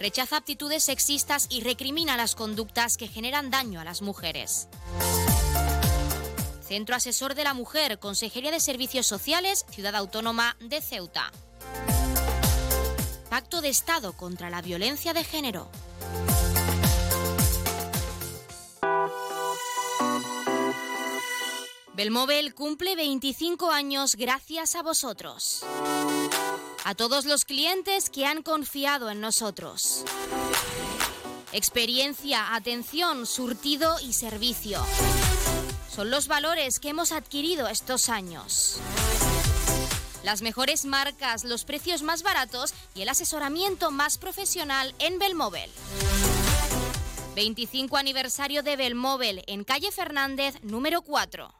[0.00, 4.66] Rechaza aptitudes sexistas y recrimina las conductas que generan daño a las mujeres.
[6.66, 11.30] Centro Asesor de la Mujer, Consejería de Servicios Sociales, Ciudad Autónoma de Ceuta.
[13.28, 15.70] Pacto de Estado contra la Violencia de Género.
[21.94, 25.64] Belmóvil cumple 25 años gracias a vosotros.
[26.84, 30.04] A todos los clientes que han confiado en nosotros.
[31.52, 34.80] Experiencia, atención, surtido y servicio.
[35.94, 38.78] Son los valores que hemos adquirido estos años.
[40.22, 45.70] Las mejores marcas, los precios más baratos y el asesoramiento más profesional en Belmóvil.
[47.40, 51.50] 25 aniversario de Belmóvil en calle Fernández número 4.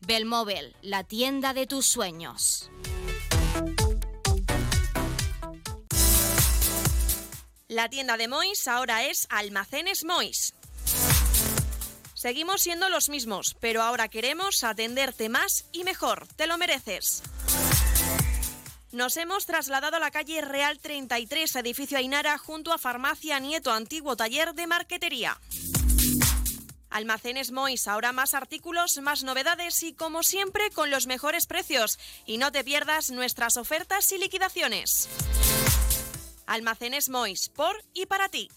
[0.00, 2.70] Belmóvil, la tienda de tus sueños.
[7.68, 10.54] La tienda de Mois ahora es Almacenes Mois.
[12.14, 16.26] Seguimos siendo los mismos, pero ahora queremos atenderte más y mejor.
[16.36, 17.22] Te lo mereces.
[18.92, 24.16] Nos hemos trasladado a la calle Real 33, edificio Ainara, junto a Farmacia Nieto, antiguo
[24.16, 25.40] taller de marquetería.
[26.90, 32.00] Almacenes Mois, ahora más artículos, más novedades y como siempre con los mejores precios.
[32.26, 35.08] Y no te pierdas nuestras ofertas y liquidaciones.
[36.46, 38.50] Almacenes Mois, por y para ti.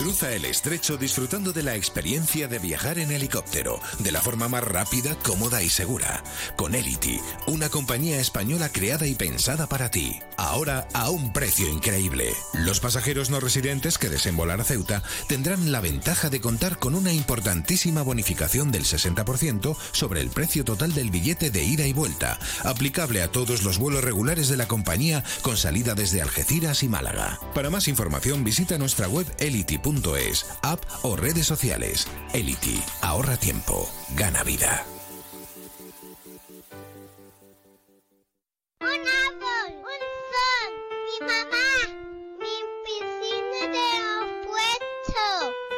[0.00, 4.64] Cruza el estrecho disfrutando de la experiencia de viajar en helicóptero de la forma más
[4.64, 6.24] rápida, cómoda y segura.
[6.56, 10.18] Con Elity, una compañía española creada y pensada para ti.
[10.38, 12.32] Ahora a un precio increíble.
[12.54, 16.94] Los pasajeros no residentes que deseen volar a Ceuta tendrán la ventaja de contar con
[16.94, 22.38] una importantísima bonificación del 60% sobre el precio total del billete de ida y vuelta,
[22.64, 27.38] aplicable a todos los vuelos regulares de la compañía con salida desde Algeciras y Málaga.
[27.54, 32.06] Para más información visita nuestra web elity.com es app o redes sociales.
[32.32, 34.86] Elity, ahorra tiempo, gana vida.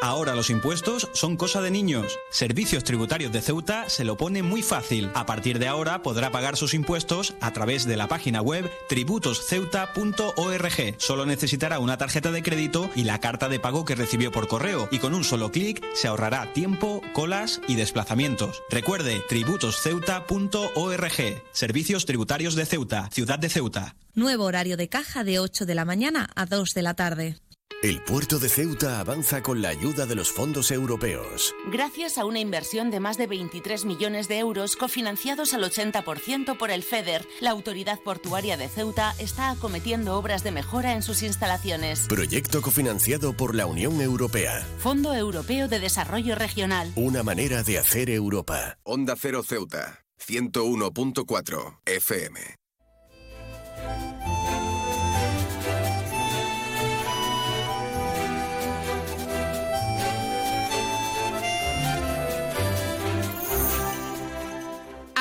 [0.03, 2.19] Ahora los impuestos son cosa de niños.
[2.29, 5.13] Servicios Tributarios de Ceuta se lo pone muy fácil.
[5.15, 10.95] A partir de ahora podrá pagar sus impuestos a través de la página web tributosceuta.org.
[10.99, 14.89] Solo necesitará una tarjeta de crédito y la carta de pago que recibió por correo
[14.91, 18.61] y con un solo clic se ahorrará tiempo, colas y desplazamientos.
[18.71, 21.43] Recuerde tributosceuta.org.
[21.53, 23.95] Servicios Tributarios de Ceuta, Ciudad de Ceuta.
[24.17, 27.37] Nuevo horario de caja de 8 de la mañana a 2 de la tarde.
[27.83, 31.53] El puerto de Ceuta avanza con la ayuda de los fondos europeos.
[31.67, 36.71] Gracias a una inversión de más de 23 millones de euros cofinanciados al 80% por
[36.71, 42.07] el FEDER, la Autoridad Portuaria de Ceuta está acometiendo obras de mejora en sus instalaciones.
[42.09, 44.65] Proyecto cofinanciado por la Unión Europea.
[44.79, 46.93] Fondo Europeo de Desarrollo Regional.
[46.95, 48.79] Una manera de hacer Europa.
[48.85, 52.63] Onda Cero Ceuta, 101.4 FM.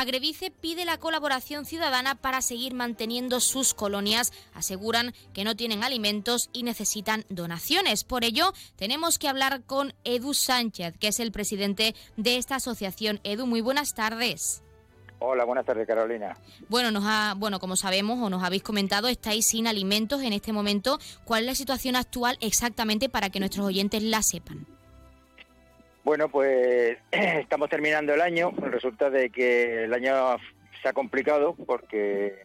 [0.02, 4.34] Agrevice pide la colaboración ciudadana para seguir manteniendo sus colonias.
[4.56, 8.04] Aseguran que no tienen alimentos y necesitan donaciones.
[8.04, 13.20] Por ello, tenemos que hablar con Edu Sánchez, que es el presidente de esta asociación.
[13.24, 14.64] Edu, muy buenas tardes.
[15.20, 16.36] Hola, buenas tardes, Carolina.
[16.68, 20.52] Bueno, nos ha, bueno, como sabemos o nos habéis comentado, estáis sin alimentos en este
[20.52, 20.98] momento.
[21.26, 24.66] ¿Cuál es la situación actual exactamente para que nuestros oyentes la sepan?
[26.04, 28.52] Bueno, pues estamos terminando el año.
[28.58, 30.38] Resulta de que el año
[30.82, 32.44] se ha complicado porque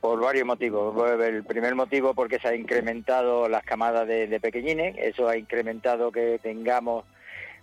[0.00, 0.94] por varios motivos.
[1.20, 4.96] El primer motivo porque se ha incrementado las camadas de, pequeñines.
[4.98, 7.04] Eso ha incrementado que tengamos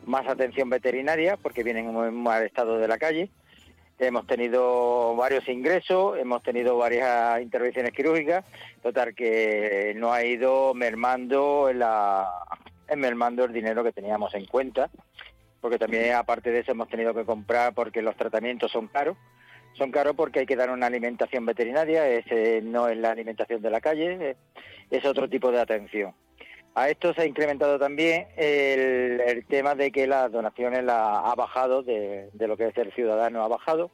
[0.06, 3.30] más atención veterinaria porque vienen en un mal estado de la calle.
[4.00, 8.46] Hemos tenido varios ingresos, hemos tenido varias intervenciones quirúrgicas,
[8.82, 12.30] total que no ha ido mermando la,
[12.98, 14.90] mermando el dinero que teníamos en cuenta,
[15.62, 19.18] porque también aparte de eso hemos tenido que comprar porque los tratamientos son caros.
[19.74, 23.70] Son caros porque hay que dar una alimentación veterinaria, ese no es la alimentación de
[23.70, 24.36] la calle,
[24.90, 26.14] es otro tipo de atención.
[26.76, 31.84] A esto se ha incrementado también el, tema de que las donaciones la ha bajado,
[31.84, 33.92] de, de, lo que es el ciudadano ha bajado.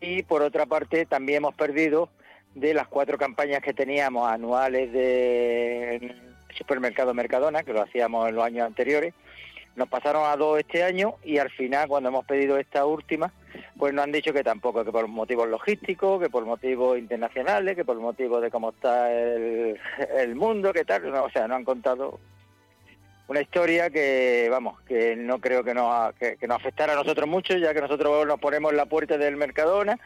[0.00, 2.10] Y por otra parte también hemos perdido
[2.54, 6.14] de las cuatro campañas que teníamos anuales de
[6.56, 9.14] supermercado Mercadona, que lo hacíamos en los años anteriores.
[9.76, 13.32] Nos pasaron a dos este año y al final, cuando hemos pedido esta última,
[13.76, 17.84] pues nos han dicho que tampoco, que por motivos logísticos, que por motivos internacionales, que
[17.84, 21.04] por motivos de cómo está el, mundo, que tal.
[21.14, 22.18] o sea, nos han contado
[23.28, 27.28] una historia que, vamos, que no creo que nos, que, que nos afectara a nosotros
[27.28, 29.98] mucho, ya que nosotros nos ponemos en la puerta del Mercadona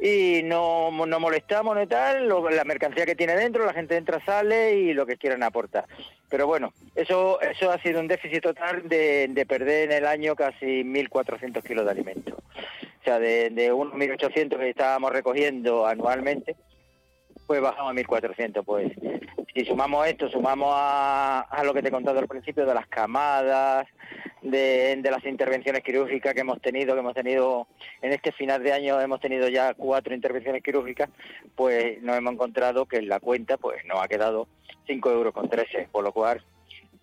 [0.00, 4.74] y no, no molestamos ni tal, la mercancía que tiene dentro, la gente entra, sale
[4.76, 5.84] y lo que quieran aportar.
[6.30, 10.34] Pero bueno, eso, eso ha sido un déficit total de, de perder en el año
[10.34, 12.34] casi 1.400 kilos de alimentos.
[12.34, 16.56] O sea, de, de unos 1.800 que estábamos recogiendo anualmente,
[17.50, 18.64] pues bajamos a 1.400.
[18.64, 18.92] Pues
[19.52, 22.86] si sumamos esto, sumamos a, a, lo que te he contado al principio de las
[22.86, 23.88] camadas,
[24.40, 27.66] de, de, las intervenciones quirúrgicas que hemos tenido, que hemos tenido
[28.02, 31.10] en este final de año, hemos tenido ya cuatro intervenciones quirúrgicas,
[31.56, 34.46] pues nos hemos encontrado que en la cuenta pues nos ha quedado
[34.86, 36.44] 5 euros con 13, por lo cual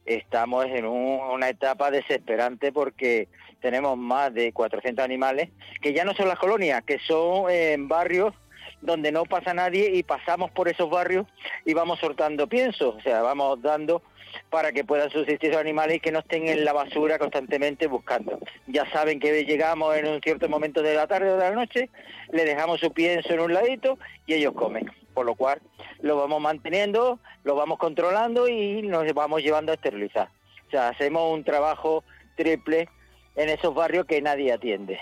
[0.06, 3.28] estamos en una etapa desesperante porque
[3.60, 5.50] tenemos más de 400 animales
[5.82, 8.34] que ya no son las colonias, que son en barrios
[8.82, 11.26] donde no pasa nadie y pasamos por esos barrios
[11.66, 14.02] y vamos soltando piensos, o sea, vamos dando
[14.50, 18.40] para que puedan subsistir esos animales y que no estén en la basura constantemente buscando.
[18.68, 21.90] Ya saben que llegamos en un cierto momento de la tarde o de la noche,
[22.32, 24.92] le dejamos su pienso en un ladito y ellos comen.
[25.14, 25.60] Por lo cual
[26.02, 30.30] lo vamos manteniendo, lo vamos controlando y nos vamos llevando a esterilizar.
[30.68, 32.04] O sea, hacemos un trabajo
[32.36, 32.88] triple
[33.36, 35.00] en esos barrios que nadie atiende.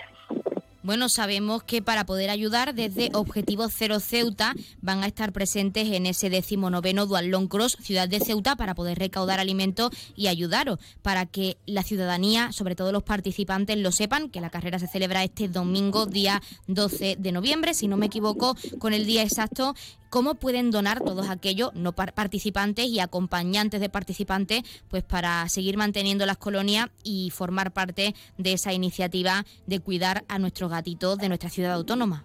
[0.86, 6.06] Bueno, sabemos que para poder ayudar desde Objetivo Cero Ceuta van a estar presentes en
[6.06, 11.58] ese decimonoveno Dual Cross Ciudad de Ceuta para poder recaudar alimentos y ayudaros para que
[11.66, 16.06] la ciudadanía, sobre todo los participantes, lo sepan que la carrera se celebra este domingo,
[16.06, 19.74] día 12 de noviembre, si no me equivoco, con el día exacto
[20.16, 26.26] cómo pueden donar todos aquellos no participantes y acompañantes de participantes pues para seguir manteniendo
[26.26, 31.50] las colonias y formar parte de esa iniciativa de cuidar a nuestros gatitos de nuestra
[31.50, 32.24] ciudad autónoma.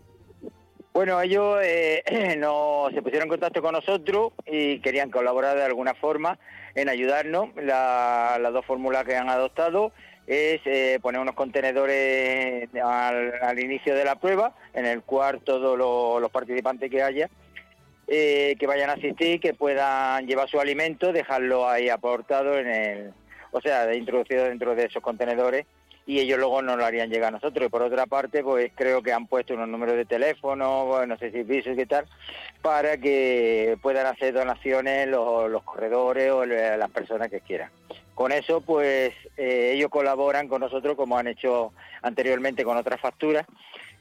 [0.92, 2.04] Bueno, ellos eh,
[2.94, 6.38] se pusieron en contacto con nosotros y querían colaborar de alguna forma
[6.76, 7.48] en ayudarnos.
[7.56, 9.90] las dos fórmulas que han adoptado
[10.28, 16.30] es eh, poner unos contenedores al, inicio de la prueba, en el cual todos los
[16.30, 17.28] participantes que haya
[18.12, 23.12] eh, que vayan a asistir, que puedan llevar su alimento, dejarlo ahí aportado en el,
[23.52, 25.64] o sea, introducido dentro de esos contenedores
[26.06, 27.66] y ellos luego nos lo harían llegar a nosotros.
[27.66, 31.30] Y por otra parte, pues creo que han puesto unos números de teléfono, no sé
[31.30, 32.04] si visos y tal,
[32.62, 37.70] para que puedan hacer donaciones los, corredores o las personas que quieran.
[38.16, 43.46] Con eso, pues eh, ellos colaboran con nosotros como han hecho anteriormente con otras facturas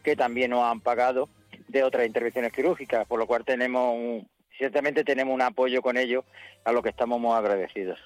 [0.01, 1.29] que también nos han pagado
[1.69, 4.23] de otras intervenciones quirúrgicas, por lo cual tenemos
[4.57, 6.25] ciertamente tenemos un apoyo con ellos
[6.65, 7.97] a lo que estamos muy agradecidos.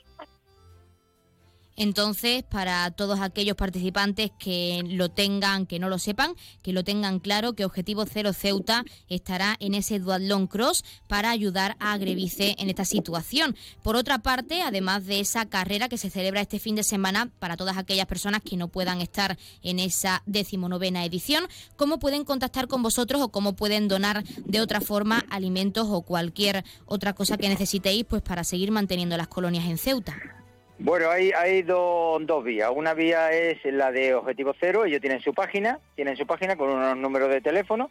[1.76, 7.20] Entonces, para todos aquellos participantes que lo tengan, que no lo sepan, que lo tengan
[7.20, 12.70] claro, que Objetivo Cero Ceuta estará en ese Duatlón Cross para ayudar a Agrevice en
[12.70, 13.56] esta situación.
[13.82, 17.58] Por otra parte, además de esa carrera que se celebra este fin de semana para
[17.58, 21.46] todas aquellas personas que no puedan estar en esa decimonovena edición,
[21.76, 26.64] ¿cómo pueden contactar con vosotros o cómo pueden donar de otra forma alimentos o cualquier
[26.86, 30.43] otra cosa que necesitéis pues para seguir manteniendo las colonias en Ceuta?
[30.80, 32.72] Bueno, hay, hay dos vías.
[32.74, 36.70] Una vía es la de Objetivo Cero, ellos tienen su página, tienen su página con
[36.70, 37.90] unos números de teléfono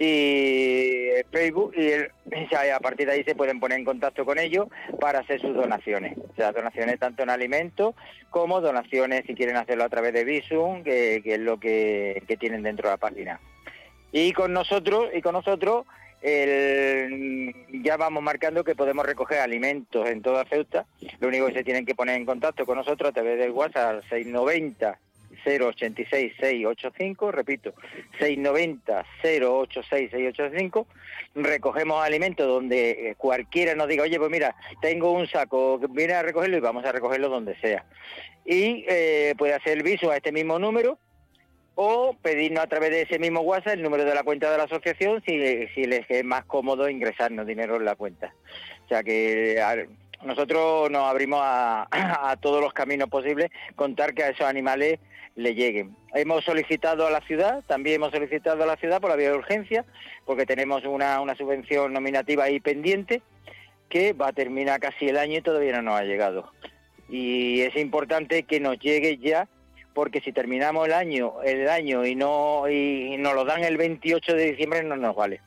[0.00, 1.90] y Facebook y
[2.70, 4.68] a partir de ahí se pueden poner en contacto con ellos
[5.00, 7.96] para hacer sus donaciones, o sea, donaciones tanto en alimentos
[8.30, 12.62] como donaciones si quieren hacerlo a través de Visum, que, es lo que, que tienen
[12.62, 13.40] dentro de la página.
[14.12, 15.84] Y con nosotros, y con nosotros
[16.22, 20.86] el, ya vamos marcando que podemos recoger alimentos en toda Ceuta.
[21.20, 24.02] Lo único que se tienen que poner en contacto con nosotros a través del WhatsApp
[24.08, 24.98] 690
[25.44, 27.72] 086 685, repito,
[28.18, 30.86] 690 086 685.
[31.34, 36.56] Recogemos alimentos donde cualquiera nos diga, oye, pues mira, tengo un saco, viene a recogerlo
[36.56, 37.84] y vamos a recogerlo donde sea.
[38.44, 40.98] Y eh, puede hacer el viso a este mismo número
[41.80, 44.64] o pedirnos a través de ese mismo WhatsApp el número de la cuenta de la
[44.64, 45.38] asociación si,
[45.76, 48.34] si les es más cómodo ingresarnos dinero en la cuenta.
[48.84, 49.62] O sea que
[50.24, 54.98] nosotros nos abrimos a, todos los caminos posibles, contar que a esos animales
[55.36, 55.94] le lleguen.
[56.14, 59.36] Hemos solicitado a la ciudad, también hemos solicitado a la ciudad por la vía de
[59.36, 59.84] urgencia,
[60.26, 63.22] porque tenemos una, una subvención nominativa ahí pendiente,
[63.88, 66.50] que va a terminar casi el año y todavía no nos ha llegado.
[67.08, 69.48] Y es importante que nos llegue ya
[69.98, 74.32] porque si terminamos el año, el año y no y nos lo dan el 28
[74.32, 75.40] de diciembre no nos vale.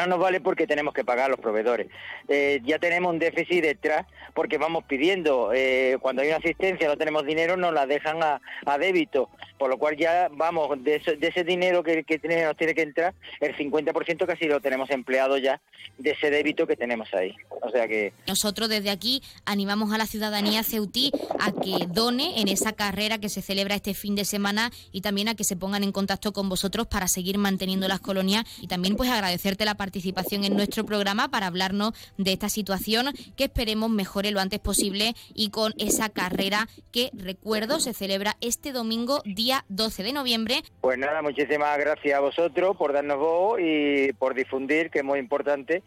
[0.00, 1.88] No nos vale porque tenemos que pagar a los proveedores.
[2.26, 6.96] Eh, ya tenemos un déficit detrás porque vamos pidiendo, eh, cuando hay una asistencia no
[6.96, 8.40] tenemos dinero, nos la dejan a,
[8.78, 9.28] débito,
[9.58, 13.54] por lo cual ya vamos, de, ese dinero que, que nos tiene que entrar, el
[13.54, 15.60] 50% casi lo tenemos empleado ya
[15.98, 17.36] de ese débito que tenemos ahí.
[17.60, 18.14] O sea que...
[18.26, 23.28] Nosotros desde aquí animamos a la ciudadanía ceutí a que done en esa carrera que
[23.28, 26.48] se celebra este fin de semana y también a que se pongan en contacto con
[26.48, 31.28] vosotros para seguir manteniendo las colonias y también pues agradecerte la participación en nuestro programa
[31.28, 36.68] para hablarnos de esta situación que esperemos mejore lo antes posible y con esa carrera
[36.92, 40.62] que, recuerdo, se celebra este domingo, día 12 de noviembre.
[40.80, 45.18] Pues nada, muchísimas gracias a vosotros por darnos voz y por difundir, que es muy
[45.18, 45.82] importante.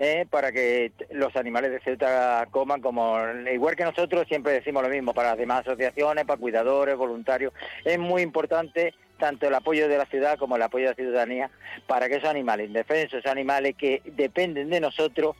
[0.00, 3.16] Eh, para que los animales de Ceuta coman como
[3.52, 7.52] igual que nosotros siempre decimos lo mismo para las demás asociaciones, para cuidadores, voluntarios.
[7.84, 11.50] Es muy importante tanto el apoyo de la ciudad como el apoyo de la ciudadanía
[11.86, 15.36] para que esos animales indefensos, esos animales que dependen de nosotros,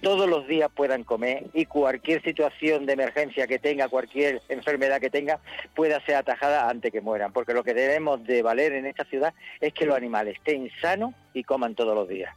[0.00, 5.10] todos los días puedan comer y cualquier situación de emergencia que tenga, cualquier enfermedad que
[5.10, 5.40] tenga,
[5.74, 7.32] pueda ser atajada antes que mueran.
[7.32, 11.14] Porque lo que debemos de valer en esta ciudad es que los animales estén sanos
[11.34, 12.34] y coman todos los días.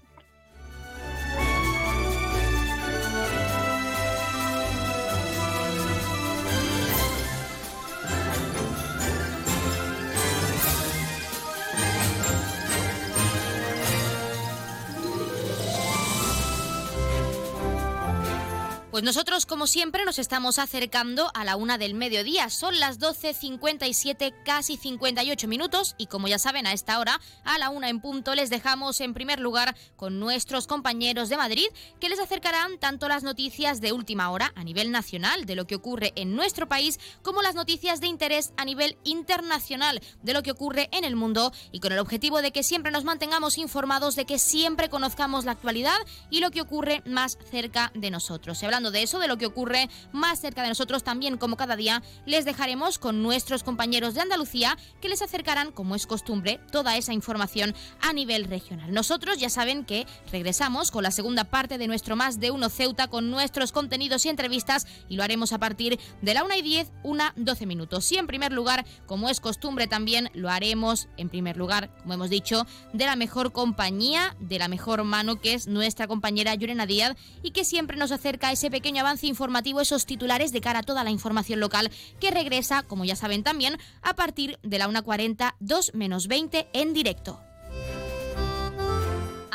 [18.94, 22.52] Pues nosotros, como siempre, nos estamos acercando a la una del mediodía.
[22.52, 25.96] Son las 12.57, casi 58 minutos.
[25.98, 29.16] Y como ya saben, a esta hora, a la una en punto, les dejamos en
[29.16, 31.66] primer lugar con nuestros compañeros de Madrid,
[32.00, 35.74] que les acercarán tanto las noticias de última hora a nivel nacional de lo que
[35.74, 40.52] ocurre en nuestro país, como las noticias de interés a nivel internacional de lo que
[40.52, 41.52] ocurre en el mundo.
[41.72, 45.54] Y con el objetivo de que siempre nos mantengamos informados, de que siempre conozcamos la
[45.54, 45.98] actualidad
[46.30, 48.62] y lo que ocurre más cerca de nosotros.
[48.84, 52.04] Hablando de eso, de lo que ocurre más cerca de nosotros también como cada día,
[52.26, 57.14] les dejaremos con nuestros compañeros de Andalucía que les acercarán, como es costumbre, toda esa
[57.14, 58.94] información a nivel regional.
[58.94, 63.08] Nosotros ya saben que regresamos con la segunda parte de nuestro Más de Uno Ceuta
[63.08, 66.92] con nuestros contenidos y entrevistas y lo haremos a partir de la 1 y 10,
[67.04, 68.12] una 12 minutos.
[68.12, 72.30] Y en primer lugar, como es costumbre también, lo haremos en primer lugar, como hemos
[72.30, 77.16] dicho, de la mejor compañía, de la mejor mano que es nuestra compañera Yurena Díaz
[77.44, 80.84] y que siempre nos acerca a ese pequeño avance informativo, esos titulares de cara a
[80.84, 85.54] toda la información local que regresa, como ya saben también, a partir de la 1.40,
[85.60, 87.40] 2 menos 20 en directo.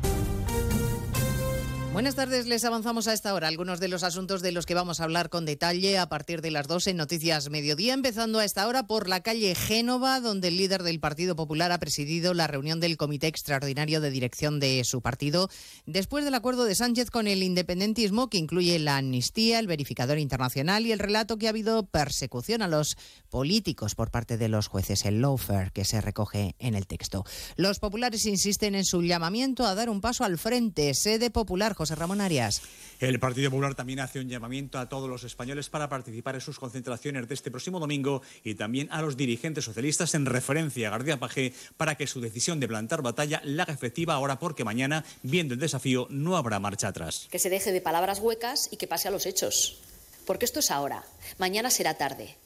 [1.93, 5.01] Buenas tardes, les avanzamos a esta hora algunos de los asuntos de los que vamos
[5.01, 8.65] a hablar con detalle a partir de las 12 en Noticias Mediodía, empezando a esta
[8.65, 12.79] hora por la calle Génova, donde el líder del Partido Popular ha presidido la reunión
[12.79, 15.49] del Comité Extraordinario de Dirección de su partido,
[15.85, 20.85] después del acuerdo de Sánchez con el independentismo, que incluye la amnistía, el verificador internacional
[20.85, 22.97] y el relato que ha habido persecución a los
[23.29, 27.25] políticos por parte de los jueces, el lawfare que se recoge en el texto.
[27.57, 31.95] Los populares insisten en su llamamiento a dar un paso al frente, sede popular José
[31.95, 32.61] Ramón Arias.
[32.99, 36.59] El Partido Popular también hace un llamamiento a todos los españoles para participar en sus
[36.59, 41.19] concentraciones de este próximo domingo y también a los dirigentes socialistas en referencia a García
[41.19, 45.55] Pajé para que su decisión de plantar batalla la haga efectiva ahora porque mañana, viendo
[45.55, 47.27] el desafío, no habrá marcha atrás.
[47.31, 49.79] Que se deje de palabras huecas y que pase a los hechos.
[50.27, 51.03] Porque esto es ahora.
[51.39, 52.37] Mañana será tarde.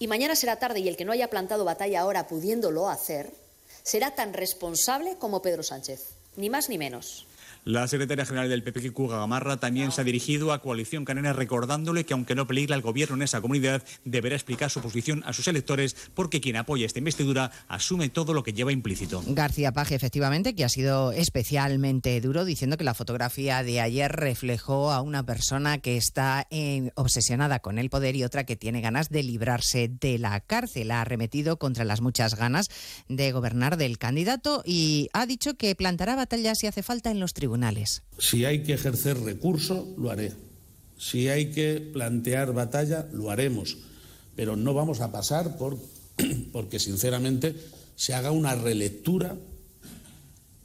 [0.00, 3.30] Y mañana será tarde y el que no haya plantado batalla ahora pudiéndolo hacer
[3.84, 6.14] será tan responsable como Pedro Sánchez.
[6.34, 7.28] Ni más ni menos.
[7.64, 12.04] La secretaria general del PP, Cuga Gamarra, también se ha dirigido a Coalición Canaria recordándole
[12.04, 15.46] que aunque no peligra el gobierno en esa comunidad, deberá explicar su posición a sus
[15.46, 19.22] electores porque quien apoya esta investidura asume todo lo que lleva implícito.
[19.28, 24.90] García Paje, efectivamente, que ha sido especialmente duro diciendo que la fotografía de ayer reflejó
[24.90, 29.08] a una persona que está eh, obsesionada con el poder y otra que tiene ganas
[29.08, 30.90] de librarse de la cárcel.
[30.90, 32.70] Ha arremetido contra las muchas ganas
[33.08, 37.34] de gobernar del candidato y ha dicho que plantará batalla si hace falta en los
[37.34, 37.51] tribunales
[38.18, 40.32] si hay que ejercer recurso, lo haré.
[40.96, 43.78] Si hay que plantear batalla, lo haremos.
[44.36, 45.78] Pero no vamos a pasar por,
[46.52, 47.56] porque, sinceramente,
[47.96, 49.36] se haga una relectura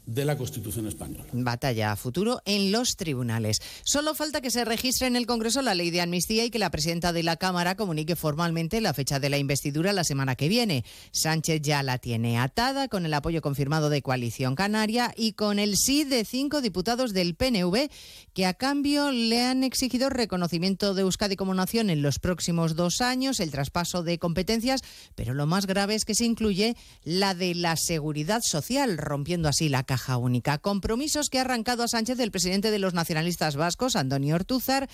[0.08, 1.26] de la Constitución española.
[1.34, 3.62] Batalla a futuro en los tribunales.
[3.84, 6.72] Solo falta que se registre en el Congreso la ley de amnistía y que la
[6.72, 10.86] presidenta de la Cámara comunique formalmente la fecha de la investidura la semana que viene.
[11.12, 15.76] Sánchez ya la tiene atada con el apoyo confirmado de Coalición Canaria y con el
[15.76, 17.90] sí de cinco diputados del PNV
[18.34, 23.02] que a cambio le han exigido reconocimiento de Euskadi como nación en los próximos dos
[23.02, 24.82] años, el traspaso de competencias,
[25.16, 29.68] pero lo más grave es que se incluye la de la seguridad social, rompiendo así
[29.68, 30.58] la caja única.
[30.58, 34.88] Compromisos que ha arrancado a Sánchez el presidente de los nacionalistas vascos, Antonio Ortúzar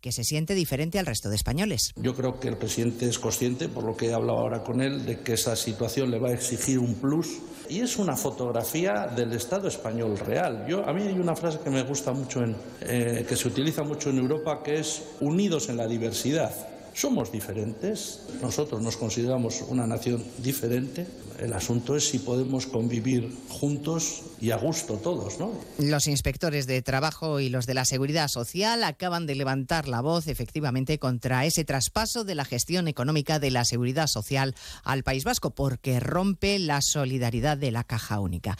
[0.00, 1.92] que se siente diferente al resto de españoles.
[1.96, 5.04] Yo creo que el presidente es consciente, por lo que he hablado ahora con él,
[5.04, 7.38] de que esa situación le va a exigir un plus
[7.68, 10.64] y es una fotografía del Estado español real.
[10.66, 13.82] Yo, a mí hay una frase que me gusta mucho, en, eh, que se utiliza
[13.82, 16.52] mucho en Europa, que es unidos en la diversidad.
[16.94, 21.06] Somos diferentes, nosotros nos consideramos una nación diferente.
[21.38, 25.52] El asunto es si podemos convivir juntos y a gusto todos, ¿no?
[25.78, 30.26] Los inspectores de trabajo y los de la seguridad social acaban de levantar la voz
[30.26, 35.50] efectivamente contra ese traspaso de la gestión económica de la seguridad social al País Vasco
[35.50, 38.58] porque rompe la solidaridad de la caja única.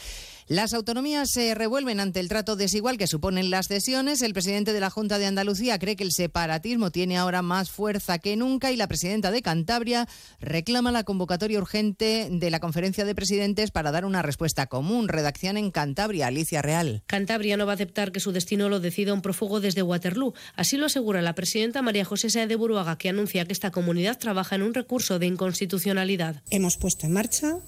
[0.50, 4.20] Las autonomías se revuelven ante el trato desigual que suponen las cesiones.
[4.20, 8.18] El presidente de la Junta de Andalucía cree que el separatismo tiene ahora más fuerza
[8.18, 10.08] que nunca y la presidenta de Cantabria
[10.40, 15.06] reclama la convocatoria urgente de la conferencia de presidentes para dar una respuesta común.
[15.06, 17.04] Redacción en Cantabria, Alicia Real.
[17.06, 20.34] Cantabria no va a aceptar que su destino lo decida un prófugo desde Waterloo.
[20.56, 24.18] Así lo asegura la presidenta María José Sáez de Buruaga, que anuncia que esta comunidad
[24.18, 26.42] trabaja en un recurso de inconstitucionalidad.
[26.50, 27.58] Hemos puesto en marcha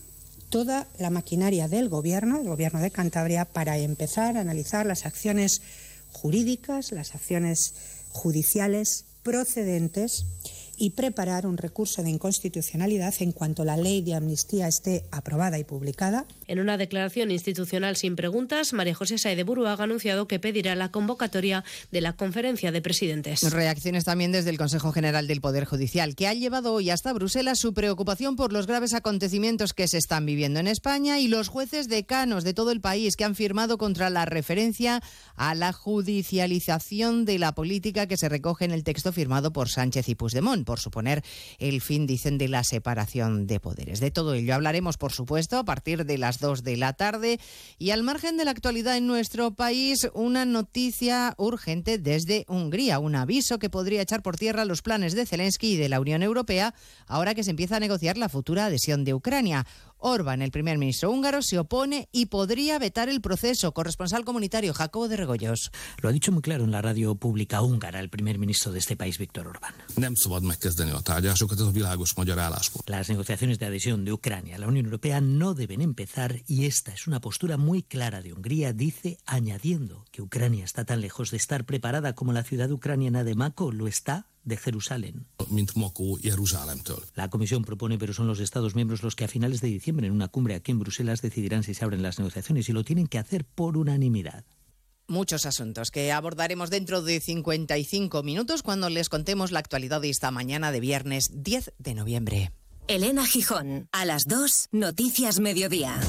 [0.52, 5.62] toda la maquinaria del Gobierno, el Gobierno de Cantabria, para empezar a analizar las acciones
[6.12, 7.72] jurídicas, las acciones
[8.10, 10.26] judiciales procedentes
[10.82, 15.62] y preparar un recurso de inconstitucionalidad en cuanto la ley de amnistía esté aprobada y
[15.62, 16.26] publicada.
[16.48, 20.90] En una declaración institucional sin preguntas, María José Saide Buruaga ha anunciado que pedirá la
[20.90, 21.62] convocatoria
[21.92, 23.48] de la conferencia de presidentes.
[23.52, 27.60] Reacciones también desde el Consejo General del Poder Judicial, que ha llevado hoy hasta Bruselas
[27.60, 31.88] su preocupación por los graves acontecimientos que se están viviendo en España y los jueces
[31.88, 35.00] decanos de todo el país que han firmado contra la referencia
[35.36, 40.08] a la judicialización de la política que se recoge en el texto firmado por Sánchez
[40.08, 41.22] y Puigdemont, por suponer
[41.58, 44.00] el fin, dicen, de la separación de poderes.
[44.00, 47.38] De todo ello hablaremos, por supuesto, a partir de las 2 de la tarde
[47.78, 53.16] y al margen de la actualidad en nuestro país, una noticia urgente desde Hungría, un
[53.16, 56.72] aviso que podría echar por tierra los planes de Zelensky y de la Unión Europea
[57.06, 59.66] ahora que se empieza a negociar la futura adhesión de Ucrania.
[60.02, 63.72] Orban, el primer ministro húngaro, se opone y podría vetar el proceso.
[63.72, 65.70] Corresponsal comunitario Jacobo de Regoyos.
[66.00, 68.96] Lo ha dicho muy claro en la radio pública húngara el primer ministro de este
[68.96, 69.74] país, Víctor Orbán.
[72.86, 76.92] Las negociaciones de adhesión de Ucrania a la Unión Europea no deben empezar y esta
[76.92, 81.36] es una postura muy clara de Hungría, dice, añadiendo que Ucrania está tan lejos de
[81.36, 85.26] estar preparada como la ciudad ucraniana de Mako lo está de Jerusalén.
[87.14, 90.12] La Comisión propone, pero son los Estados miembros los que a finales de diciembre en
[90.12, 93.18] una cumbre aquí en Bruselas decidirán si se abren las negociaciones y lo tienen que
[93.18, 94.44] hacer por unanimidad.
[95.08, 100.30] Muchos asuntos que abordaremos dentro de 55 minutos cuando les contemos la actualidad de esta
[100.30, 102.52] mañana de viernes 10 de noviembre.
[102.88, 106.00] Elena Gijón, a las 2, Noticias Mediodía.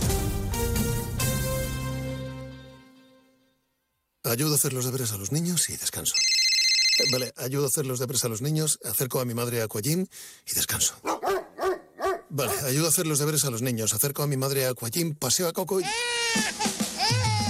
[4.24, 6.16] Ayudo a hacer los deberes a los niños y descanso.
[7.12, 10.06] Vale, ayudo a hacer los deberes a los niños, acerco a mi madre a Aquagym
[10.48, 10.96] y descanso.
[12.30, 15.16] Vale, ayudo a hacer los deberes a los niños, acerco a mi madre a Aquagym,
[15.16, 15.86] paseo a Coco y...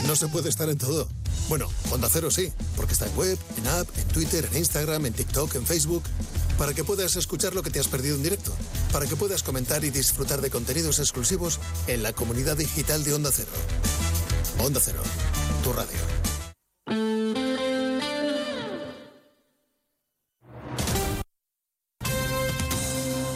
[0.06, 1.08] No se puede estar en todo.
[1.48, 5.14] Bueno, Onda Cero sí, porque está en web, en app, en Twitter, en Instagram, en
[5.14, 6.04] TikTok, en Facebook.
[6.58, 8.54] Para que puedas escuchar lo que te has perdido en directo.
[8.92, 13.32] Para que puedas comentar y disfrutar de contenidos exclusivos en la comunidad digital de Onda
[13.34, 13.52] Cero.
[14.60, 15.02] Onda Cero,
[15.64, 16.33] tu radio.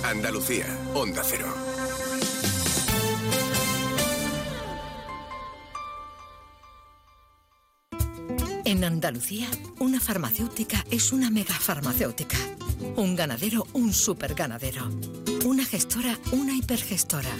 [0.08, 1.54] Andalucía, Onda Cero.
[8.64, 9.50] En Andalucía,
[9.80, 12.38] una farmacéutica es una megafarmacéutica.
[12.96, 14.90] Un ganadero, un superganadero.
[15.44, 17.32] Una gestora, una hipergestora.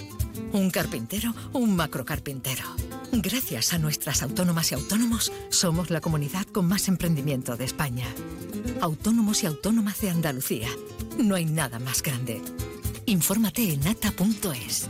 [0.52, 2.64] Un carpintero, un macrocarpintero.
[3.12, 8.06] Gracias a nuestras autónomas y autónomos, somos la comunidad con más emprendimiento de España.
[8.80, 10.68] Autónomos y autónomas de Andalucía.
[11.18, 12.40] No hay nada más grande.
[13.06, 14.86] Infórmate en ata.es.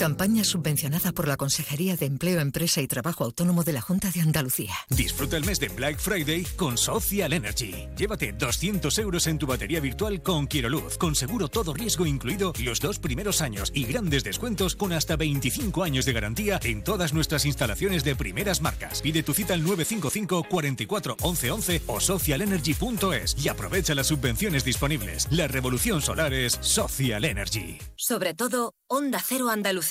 [0.00, 4.22] Campaña subvencionada por la Consejería de Empleo, Empresa y Trabajo Autónomo de la Junta de
[4.22, 4.72] Andalucía.
[4.88, 7.86] Disfruta el mes de Black Friday con Social Energy.
[7.98, 12.80] Llévate 200 euros en tu batería virtual con Quiroluz, con seguro todo riesgo incluido los
[12.80, 17.44] dos primeros años y grandes descuentos con hasta 25 años de garantía en todas nuestras
[17.44, 19.02] instalaciones de primeras marcas.
[19.02, 25.28] Pide tu cita al 955 44 11 11 o socialenergy.es y aprovecha las subvenciones disponibles.
[25.30, 27.76] La revolución solar es Social Energy.
[27.96, 29.89] Sobre todo, Onda Cero Andalucía.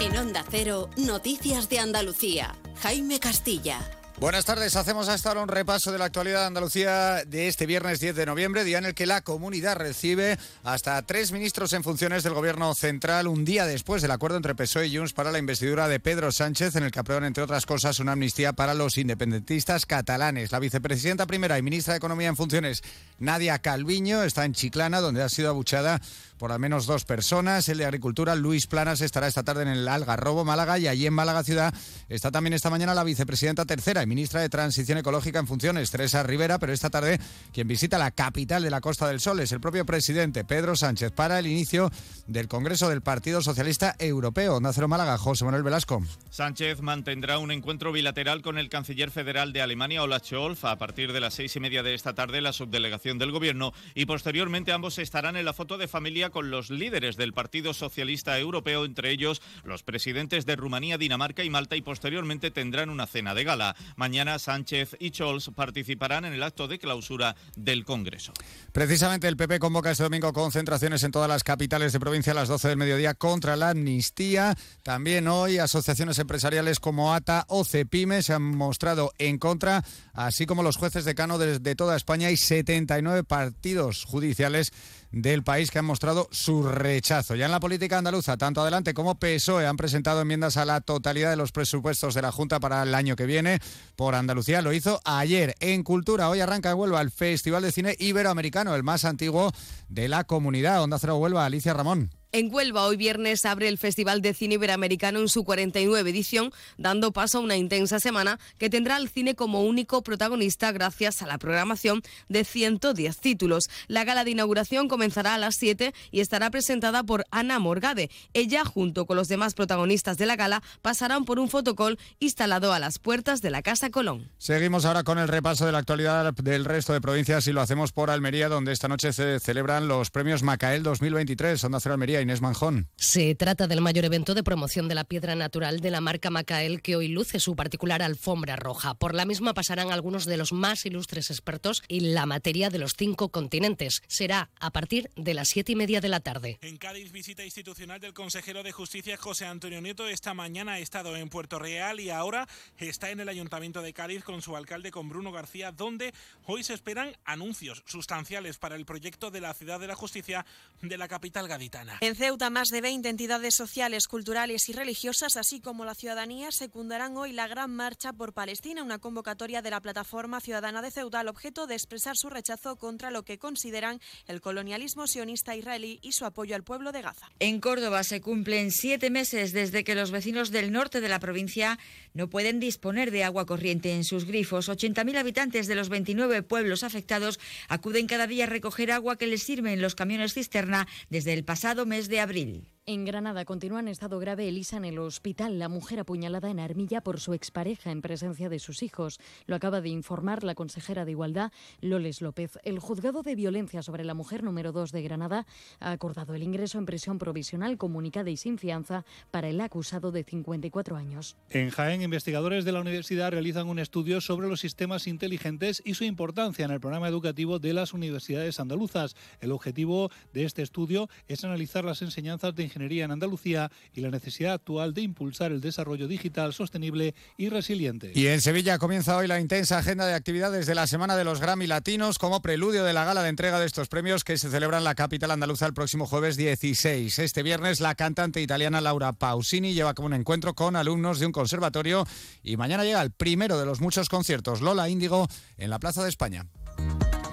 [0.00, 2.54] En Onda Cero, Noticias de Andalucía.
[2.80, 3.97] Jaime Castilla.
[4.20, 8.00] Buenas tardes, hacemos hasta ahora un repaso de la actualidad de Andalucía de este viernes
[8.00, 12.24] 10 de noviembre, día en el que la comunidad recibe hasta tres ministros en funciones
[12.24, 15.86] del gobierno central, un día después del acuerdo entre PSOE y Junts para la investidura
[15.86, 19.86] de Pedro Sánchez, en el que aprueban, entre otras cosas, una amnistía para los independentistas
[19.86, 20.50] catalanes.
[20.50, 22.82] La vicepresidenta primera y ministra de Economía en funciones,
[23.20, 26.00] Nadia Calviño, está en Chiclana, donde ha sido abuchada
[26.38, 27.68] por al menos dos personas.
[27.68, 31.14] El de Agricultura, Luis Planas, estará esta tarde en el Algarrobo, Málaga, y allí en
[31.14, 31.74] Málaga Ciudad
[32.08, 36.22] está también esta mañana la vicepresidenta tercera y ministra de Transición Ecológica en funciones, Teresa
[36.22, 37.20] Rivera, pero esta tarde
[37.52, 41.12] quien visita la capital de la Costa del Sol es el propio presidente Pedro Sánchez
[41.12, 41.90] para el inicio
[42.26, 44.60] del Congreso del Partido Socialista Europeo.
[44.60, 46.02] Nacero Málaga, José Manuel Velasco.
[46.30, 51.12] Sánchez mantendrá un encuentro bilateral con el canciller federal de Alemania, Olaf Scholz, a partir
[51.12, 54.98] de las seis y media de esta tarde, la subdelegación del gobierno, y posteriormente ambos
[54.98, 59.42] estarán en la foto de familia con los líderes del Partido Socialista Europeo, entre ellos
[59.64, 63.76] los presidentes de Rumanía, Dinamarca y Malta, y posteriormente tendrán una cena de gala.
[63.96, 68.32] Mañana Sánchez y Scholz participarán en el acto de clausura del Congreso.
[68.72, 72.48] Precisamente el PP convoca este domingo concentraciones en todas las capitales de provincia a las
[72.48, 74.56] 12 del mediodía contra la amnistía.
[74.82, 80.62] También hoy asociaciones empresariales como ATA o CEPIME se han mostrado en contra, así como
[80.62, 84.72] los jueces decano de, de toda España y 79 partidos judiciales
[85.10, 87.34] del país que han mostrado su rechazo.
[87.34, 91.30] Ya en la política andaluza, tanto adelante como PSOE han presentado enmiendas a la totalidad
[91.30, 93.60] de los presupuestos de la Junta para el año que viene.
[93.96, 95.54] Por Andalucía lo hizo ayer.
[95.60, 99.52] En Cultura, hoy arranca en Huelva el Festival de Cine Iberoamericano, el más antiguo
[99.88, 100.82] de la comunidad.
[100.82, 102.10] Onda Cero Huelva, Alicia Ramón.
[102.30, 107.10] En Huelva, hoy viernes, abre el Festival de Cine Iberoamericano en su 49 edición, dando
[107.10, 111.38] paso a una intensa semana que tendrá al cine como único protagonista gracias a la
[111.38, 113.70] programación de 110 títulos.
[113.86, 118.10] La gala de inauguración comenzará a las 7 y estará presentada por Ana Morgade.
[118.34, 122.78] Ella, junto con los demás protagonistas de la gala, pasarán por un fotocall instalado a
[122.78, 124.30] las puertas de la Casa Colón.
[124.36, 127.92] Seguimos ahora con el repaso de la actualidad del resto de provincias y lo hacemos
[127.92, 131.64] por Almería, donde esta noche se celebran los premios Macael 2023.
[131.64, 132.17] Onda Cero Almería.
[132.20, 132.88] Inés Manjón.
[132.96, 136.82] Se trata del mayor evento de promoción de la piedra natural de la marca Macael
[136.82, 138.94] que hoy luce su particular alfombra roja.
[138.94, 142.94] Por la misma pasarán algunos de los más ilustres expertos en la materia de los
[142.96, 144.02] cinco continentes.
[144.06, 146.58] Será a partir de las siete y media de la tarde.
[146.62, 150.08] En Cádiz, visita institucional del consejero de Justicia José Antonio Nieto.
[150.08, 152.48] Esta mañana ha estado en Puerto Real y ahora
[152.78, 156.12] está en el Ayuntamiento de Cádiz con su alcalde, con Bruno García, donde
[156.44, 160.46] hoy se esperan anuncios sustanciales para el proyecto de la Ciudad de la Justicia
[160.82, 161.98] de la capital gaditana.
[162.08, 167.14] En Ceuta, más de 20 entidades sociales, culturales y religiosas, así como la ciudadanía, secundarán
[167.18, 171.28] hoy la Gran Marcha por Palestina, una convocatoria de la Plataforma Ciudadana de Ceuta al
[171.28, 176.24] objeto de expresar su rechazo contra lo que consideran el colonialismo sionista israelí y su
[176.24, 177.28] apoyo al pueblo de Gaza.
[177.40, 181.78] En Córdoba se cumplen siete meses desde que los vecinos del norte de la provincia
[182.14, 184.70] no pueden disponer de agua corriente en sus grifos.
[184.70, 187.38] 80.000 habitantes de los 29 pueblos afectados
[187.68, 191.44] acuden cada día a recoger agua que les sirve en los camiones cisterna desde el
[191.44, 192.68] pasado mes de abril.
[192.90, 197.02] En Granada continúa en estado grave Elisa en el hospital, la mujer apuñalada en Armilla
[197.02, 199.20] por su expareja en presencia de sus hijos.
[199.44, 202.58] Lo acaba de informar la consejera de Igualdad, Loles López.
[202.64, 205.46] El juzgado de violencia sobre la mujer número 2 de Granada
[205.80, 210.24] ha acordado el ingreso en prisión provisional comunicada y sin fianza para el acusado de
[210.24, 211.36] 54 años.
[211.50, 216.04] En Jaén, investigadores de la universidad realizan un estudio sobre los sistemas inteligentes y su
[216.04, 219.14] importancia en el programa educativo de las universidades andaluzas.
[219.42, 224.54] El objetivo de este estudio es analizar las enseñanzas de en Andalucía y la necesidad
[224.54, 228.12] actual de impulsar el desarrollo digital sostenible y resiliente.
[228.14, 231.40] Y en Sevilla comienza hoy la intensa agenda de actividades de la Semana de los
[231.40, 234.78] Grammy Latinos como preludio de la gala de entrega de estos premios que se celebra
[234.78, 237.18] en la capital andaluza el próximo jueves 16.
[237.18, 241.32] Este viernes la cantante italiana Laura Pausini lleva como un encuentro con alumnos de un
[241.32, 242.06] conservatorio
[242.42, 246.08] y mañana llega el primero de los muchos conciertos Lola Índigo en la Plaza de
[246.08, 246.46] España.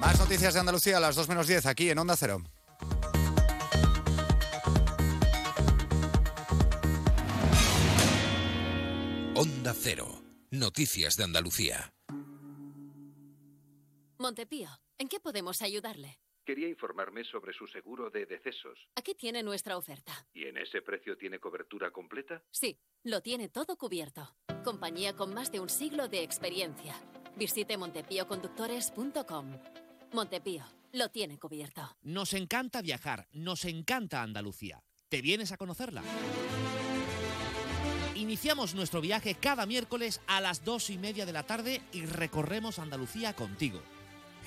[0.02, 2.42] Más noticias de Andalucía a las 2 menos 10 aquí en Onda Cero.
[9.38, 10.08] Onda Cero.
[10.52, 11.94] Noticias de Andalucía.
[14.18, 16.22] Montepío, ¿en qué podemos ayudarle?
[16.46, 18.80] Quería informarme sobre su seguro de decesos.
[18.96, 20.14] Aquí tiene nuestra oferta.
[20.34, 22.44] ¿Y en ese precio tiene cobertura completa?
[22.50, 24.38] Sí, lo tiene todo cubierto.
[24.64, 26.96] Compañía con más de un siglo de experiencia.
[27.36, 29.60] Visite montepíoconductores.com.
[30.14, 30.64] Montepío,
[30.94, 31.82] lo tiene cubierto.
[32.04, 34.82] Nos encanta viajar, nos encanta Andalucía.
[35.10, 36.04] ¿Te vienes a conocerla?
[38.26, 42.80] Iniciamos nuestro viaje cada miércoles a las dos y media de la tarde y recorremos
[42.80, 43.80] Andalucía contigo.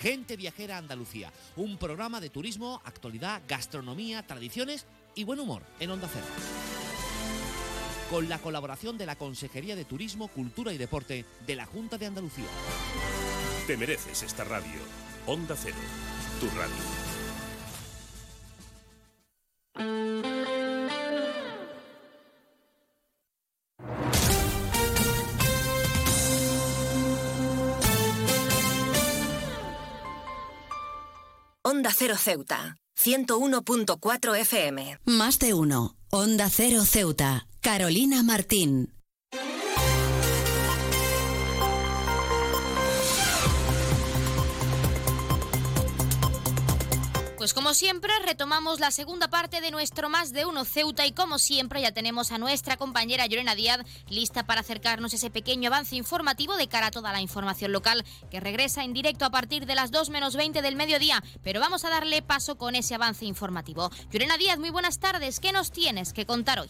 [0.01, 6.09] Gente Viajera Andalucía, un programa de turismo, actualidad, gastronomía, tradiciones y buen humor en Onda
[6.13, 6.27] Cero.
[8.11, 12.07] Con la colaboración de la Consejería de Turismo, Cultura y Deporte de la Junta de
[12.07, 12.49] Andalucía.
[13.69, 14.81] Te mereces esta radio.
[15.25, 15.77] Onda Cero,
[16.41, 16.75] tu radio.
[31.79, 34.99] Onda Cero Ceuta, 101.4 FM.
[35.05, 35.95] Más de uno.
[36.11, 37.47] Onda Cero Ceuta.
[37.61, 38.98] Carolina Martín.
[47.49, 51.39] Pues como siempre, retomamos la segunda parte de nuestro Más de Uno Ceuta y como
[51.39, 56.59] siempre ya tenemos a nuestra compañera Llorena Díaz lista para acercarnos ese pequeño avance informativo
[56.59, 59.91] de cara a toda la información local que regresa en directo a partir de las
[59.91, 61.25] 2 menos 20 del mediodía.
[61.43, 63.91] Pero vamos a darle paso con ese avance informativo.
[64.11, 65.41] Llorena Díaz, muy buenas tardes.
[65.41, 66.69] ¿Qué nos tienes que contar hoy?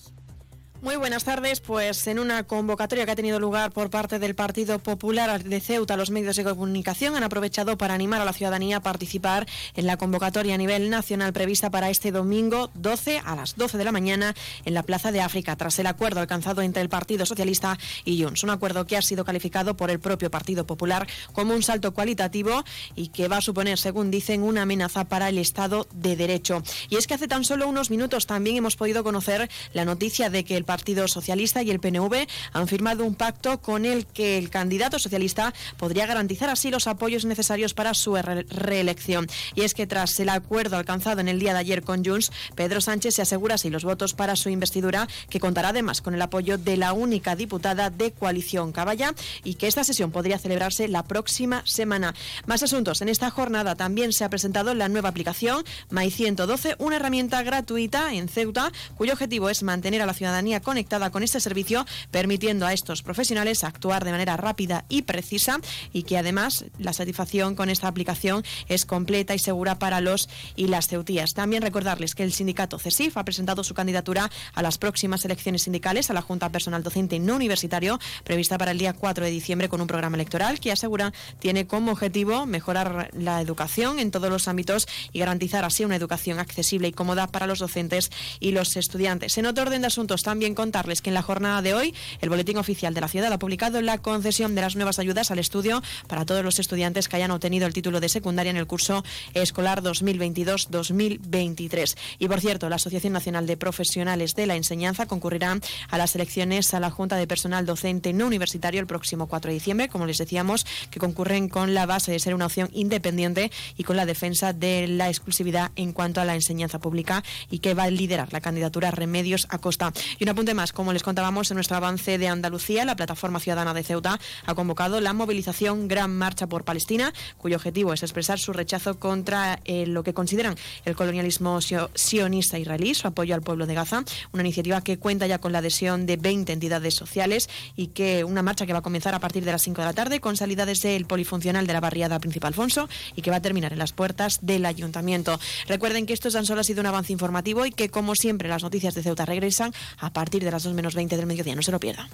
[0.80, 1.58] Muy buenas tardes.
[1.58, 5.96] Pues en una convocatoria que ha tenido lugar por parte del Partido Popular de Ceuta,
[5.96, 9.96] los medios de comunicación han aprovechado para animar a la ciudadanía a participar en la
[9.96, 14.36] convocatoria a nivel nacional prevista para este domingo 12 a las 12 de la mañana
[14.64, 18.44] en la Plaza de África, tras el acuerdo alcanzado entre el Partido Socialista y Junts.
[18.44, 22.62] Un acuerdo que ha sido calificado por el propio Partido Popular como un salto cualitativo
[22.94, 26.62] y que va a suponer, según dicen, una amenaza para el Estado de Derecho.
[26.88, 30.44] Y es que hace tan solo unos minutos también hemos podido conocer la noticia de
[30.44, 34.50] que el Partido Socialista y el PNV han firmado un pacto con el que el
[34.50, 38.16] candidato socialista podría garantizar así los apoyos necesarios para su
[38.50, 39.26] reelección.
[39.54, 42.82] Y es que tras el acuerdo alcanzado en el día de ayer con Junts, Pedro
[42.82, 46.58] Sánchez se asegura así los votos para su investidura, que contará además con el apoyo
[46.58, 49.14] de la única diputada de coalición Caballa
[49.44, 52.14] y que esta sesión podría celebrarse la próxima semana.
[52.44, 53.00] Más asuntos.
[53.00, 58.12] En esta jornada también se ha presentado la nueva aplicación My 112, una herramienta gratuita
[58.12, 62.72] en Ceuta cuyo objetivo es mantener a la ciudadanía conectada con este servicio, permitiendo a
[62.72, 65.60] estos profesionales actuar de manera rápida y precisa
[65.92, 70.68] y que además la satisfacción con esta aplicación es completa y segura para los y
[70.68, 71.34] las ceutías.
[71.34, 76.10] También recordarles que el sindicato CESIF ha presentado su candidatura a las próximas elecciones sindicales
[76.10, 79.80] a la Junta Personal Docente No Universitario, prevista para el día 4 de diciembre con
[79.80, 84.86] un programa electoral que asegura tiene como objetivo mejorar la educación en todos los ámbitos
[85.12, 89.38] y garantizar así una educación accesible y cómoda para los docentes y los estudiantes.
[89.38, 92.58] En otro orden de asuntos, también contarles que en la jornada de hoy el Boletín
[92.58, 96.24] Oficial de la Ciudad ha publicado la concesión de las nuevas ayudas al estudio para
[96.24, 101.96] todos los estudiantes que hayan obtenido el título de secundaria en el curso escolar 2022-2023.
[102.18, 106.74] Y por cierto, la Asociación Nacional de Profesionales de la Enseñanza concurrirá a las elecciones
[106.74, 110.18] a la Junta de Personal Docente no universitario el próximo 4 de diciembre, como les
[110.18, 114.52] decíamos, que concurren con la base de ser una opción independiente y con la defensa
[114.52, 118.40] de la exclusividad en cuanto a la enseñanza pública y que va a liderar la
[118.40, 119.92] candidatura Remedios Acosta.
[120.18, 123.74] Y una apunte más, como les contábamos en nuestro avance de Andalucía, la Plataforma Ciudadana
[123.74, 128.52] de Ceuta ha convocado la movilización Gran Marcha por Palestina, cuyo objetivo es expresar su
[128.52, 133.74] rechazo contra eh, lo que consideran el colonialismo sionista israelí, su apoyo al pueblo de
[133.74, 138.22] Gaza, una iniciativa que cuenta ya con la adhesión de 20 entidades sociales y que
[138.22, 140.36] una marcha que va a comenzar a partir de las 5 de la tarde con
[140.36, 143.80] salida desde el polifuncional de la barriada Príncipe Alfonso y que va a terminar en
[143.80, 145.40] las puertas del ayuntamiento.
[145.66, 148.62] Recuerden que esto tan solo ha sido un avance informativo y que como siempre las
[148.62, 151.54] noticias de Ceuta regresan a partir partir de las 2 menos 20 del mediodía.
[151.54, 152.06] No se lo pierda.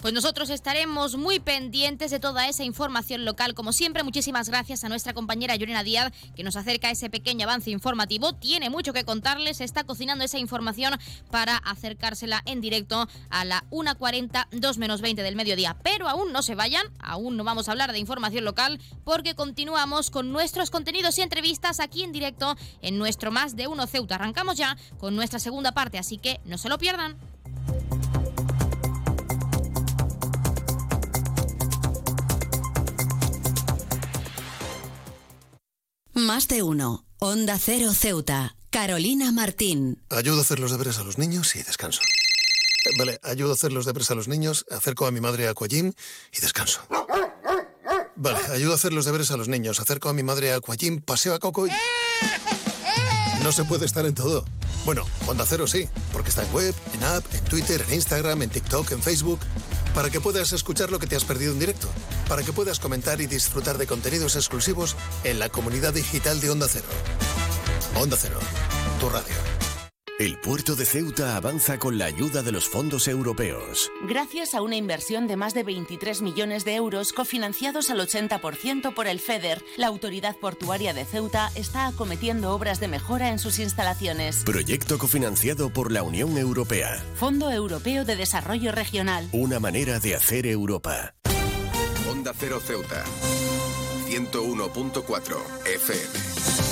[0.00, 3.54] Pues nosotros estaremos muy pendientes de toda esa información local.
[3.54, 7.70] Como siempre, muchísimas gracias a nuestra compañera Yorena Díaz, que nos acerca ese pequeño avance
[7.70, 8.32] informativo.
[8.32, 10.98] Tiene mucho que contarles, está cocinando esa información
[11.30, 15.76] para acercársela en directo a la 1.40, 2 menos 20 del mediodía.
[15.84, 20.10] Pero aún no se vayan, aún no vamos a hablar de información local, porque continuamos
[20.10, 24.16] con nuestros contenidos y entrevistas aquí en directo en nuestro Más de Uno Ceuta.
[24.16, 27.16] Arrancamos ya con nuestra segunda parte, así que no se lo pierdan.
[36.14, 37.04] Más de uno.
[37.18, 38.56] Onda Cero Ceuta.
[38.70, 40.02] Carolina Martín.
[40.10, 42.00] Ayudo a hacer los deberes a los niños y descanso.
[42.84, 45.50] Eh, vale, ayudo a hacer los deberes a los niños, acerco a mi madre a
[45.50, 45.92] Aquajim
[46.32, 46.80] y descanso.
[48.16, 51.00] Vale, ayudo a hacer los deberes a los niños, acerco a mi madre a Aquajim,
[51.00, 51.70] paseo a Coco y...
[53.42, 54.44] No se puede estar en todo.
[54.90, 58.50] Bueno, Onda Cero sí, porque está en web, en app, en Twitter, en Instagram, en
[58.50, 59.38] TikTok, en Facebook,
[59.94, 61.86] para que puedas escuchar lo que te has perdido en directo,
[62.28, 66.66] para que puedas comentar y disfrutar de contenidos exclusivos en la comunidad digital de Onda
[66.68, 66.88] Cero.
[67.94, 68.40] Onda Cero,
[68.98, 69.59] tu radio.
[70.20, 73.90] El puerto de Ceuta avanza con la ayuda de los fondos europeos.
[74.06, 79.06] Gracias a una inversión de más de 23 millones de euros cofinanciados al 80% por
[79.06, 84.42] el FEDER, la Autoridad Portuaria de Ceuta está acometiendo obras de mejora en sus instalaciones.
[84.44, 87.02] Proyecto cofinanciado por la Unión Europea.
[87.14, 89.26] Fondo Europeo de Desarrollo Regional.
[89.32, 91.14] Una manera de hacer Europa.
[92.10, 93.04] Onda Cero Ceuta.
[94.10, 96.69] 101.4 FM.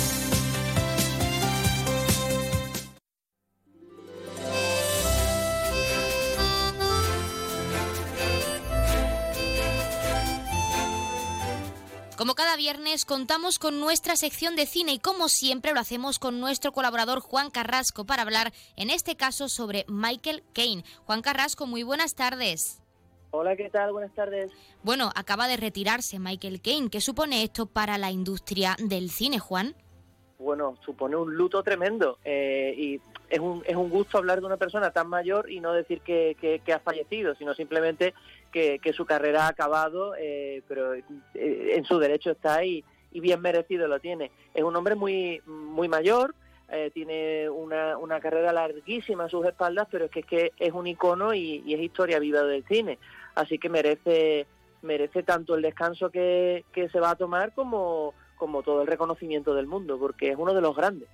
[12.19, 16.41] Como cada viernes contamos con nuestra sección de cine y como siempre lo hacemos con
[16.41, 20.83] nuestro colaborador Juan Carrasco para hablar en este caso sobre Michael Caine.
[21.05, 22.83] Juan Carrasco, muy buenas tardes.
[23.31, 23.93] Hola, ¿qué tal?
[23.93, 24.51] Buenas tardes.
[24.83, 26.89] Bueno, acaba de retirarse Michael Caine.
[26.89, 29.73] ¿Qué supone esto para la industria del cine, Juan?
[30.39, 34.57] Bueno, supone un luto tremendo eh, y es un, es un gusto hablar de una
[34.57, 38.13] persona tan mayor y no decir que, que ha fallecido, sino simplemente
[38.49, 43.41] que, su carrera ha acabado, eh, pero eh, en su derecho está y, y bien
[43.41, 44.31] merecido lo tiene.
[44.53, 46.33] Es un hombre muy, muy mayor,
[46.71, 50.71] eh, tiene una, una, carrera larguísima a sus espaldas, pero es que es, que es
[50.71, 52.99] un icono y, es historia viva del cine.
[53.35, 54.45] Así que merece,
[54.83, 59.55] merece tanto el descanso que, que se va a tomar como, como todo el reconocimiento
[59.55, 61.09] del mundo, porque es uno de los grandes.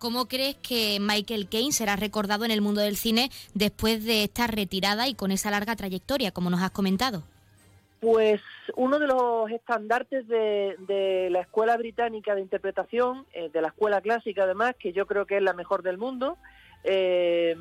[0.00, 4.46] ¿Cómo crees que Michael Caine será recordado en el mundo del cine después de esta
[4.46, 7.22] retirada y con esa larga trayectoria, como nos has comentado?
[8.00, 8.40] Pues
[8.76, 14.44] uno de los estandartes de, la escuela británica de interpretación, eh, de la escuela clásica
[14.44, 16.38] además, que yo creo que es la mejor del mundo,
[16.82, 17.54] eh,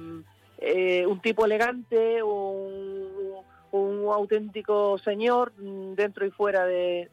[0.59, 3.43] eh, un tipo elegante, un,
[4.13, 7.09] auténtico señor mm, dentro y fuera de,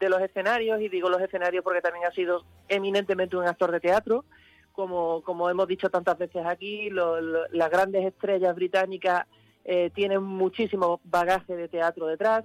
[0.00, 4.24] los escenarios, y digo los escenarios porque también ha sido eminentemente un actor de teatro,
[4.76, 9.26] como, como hemos dicho tantas veces aquí, las grandes estrellas británicas
[9.94, 12.44] tienen muchísimo bagaje de teatro detrás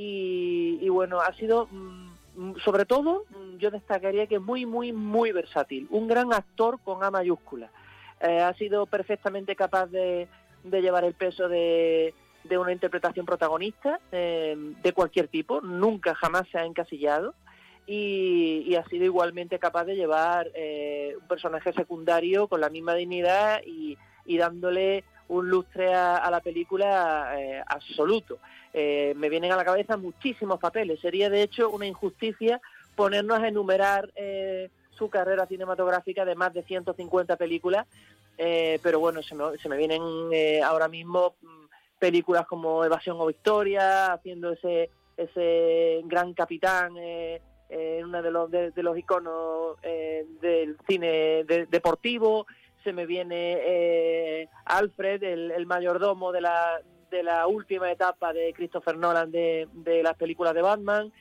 [0.00, 5.32] y, bueno, ha sido, mm, sobre todo, mm, yo destacaría que es muy, muy, muy
[5.32, 5.88] versátil.
[5.90, 7.68] Un gran actor con A mayúscula.
[8.20, 10.28] Eh, ha sido perfectamente capaz de,
[10.62, 12.14] llevar el peso de,
[12.48, 15.60] una interpretación protagonista eh, de cualquier tipo.
[15.62, 17.34] Nunca, jamás se ha encasillado.
[17.90, 23.62] Y, ha sido igualmente capaz de llevar eh, un personaje secundario con la misma dignidad
[23.64, 23.96] y,
[24.36, 27.34] dándole un lustre a, la película
[27.66, 28.38] absoluto.
[28.72, 31.00] Eh, me vienen a la cabeza muchísimos papeles.
[31.00, 32.60] Sería de hecho una injusticia
[32.94, 37.86] ponernos a enumerar eh, su carrera cinematográfica de más de 150 películas,
[38.36, 40.02] eh, pero bueno, se me, se me vienen
[40.64, 41.66] ahora mismo mm,
[41.98, 46.94] películas como Evasión o Victoria, haciendo ese, ese gran capitán
[47.68, 52.46] en uno de los, de, los iconos del cine deportivo,
[52.84, 59.30] se me viene Alfred, el mayordomo de la de la última etapa de Christopher Nolan
[59.30, 59.68] de,
[60.02, 61.12] las películas de Batman,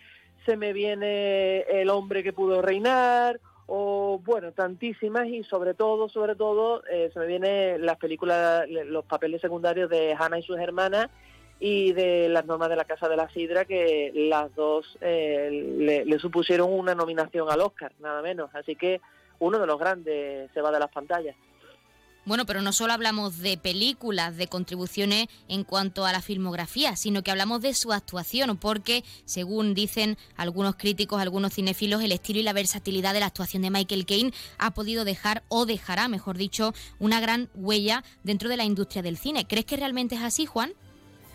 [0.45, 6.35] se me viene El hombre que pudo reinar, o bueno, tantísimas y sobre todo, sobre
[6.35, 11.09] todo, eh, se me vienen las películas, los papeles secundarios de Hannah y sus hermanas
[11.59, 16.05] y de las normas de la Casa de la Sidra, que las dos eh, le,
[16.05, 18.49] le, supusieron una nominación al Oscar, nada menos.
[18.53, 19.01] Así que
[19.39, 21.35] uno de los grandes se va de las pantallas.
[22.27, 27.23] Bueno, pero no solo hablamos de películas, de contribuciones en cuanto a la filmografía, sino
[27.23, 32.43] que hablamos de su actuación, porque según dicen algunos críticos, algunos cinéfilos, el estilo y
[32.43, 36.73] la versatilidad de la actuación de Michael Caine ha podido dejar, o dejará, mejor dicho,
[36.99, 39.47] una gran huella dentro de la industria del cine.
[39.47, 40.73] ¿Crees que realmente es así, Juan?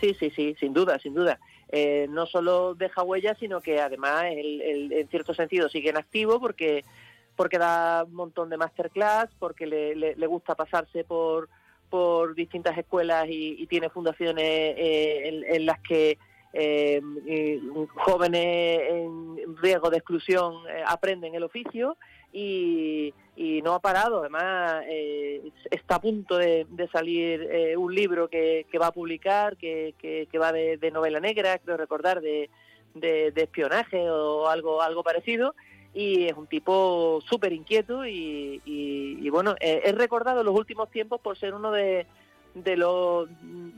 [0.03, 1.39] Sí, sí, sí, sin duda, sin duda.
[1.69, 6.85] Eh, no solo deja huella, sino que además, en cierto sentido, sigue en activo porque
[7.37, 11.49] porque da un montón de masterclass, porque le, le, gusta pasarse por,
[11.89, 16.19] por distintas escuelas y, tiene fundaciones eh, en, las que
[16.53, 17.01] eh,
[17.95, 21.97] jóvenes en riesgo de exclusión eh, aprenden el oficio
[22.33, 23.15] y,
[23.63, 24.21] no ha parado.
[24.21, 24.85] Además,
[25.71, 30.91] está a punto de, salir un libro que, va a publicar, que, que, va de,
[30.93, 32.51] novela negra, creo recordar, de,
[32.95, 35.55] de, espionaje o algo, algo parecido
[35.95, 41.21] y es un tipo súper inquieto y, bueno, eh, es recordado en los últimos tiempos
[41.21, 42.07] por ser uno de,
[42.55, 43.29] de, los,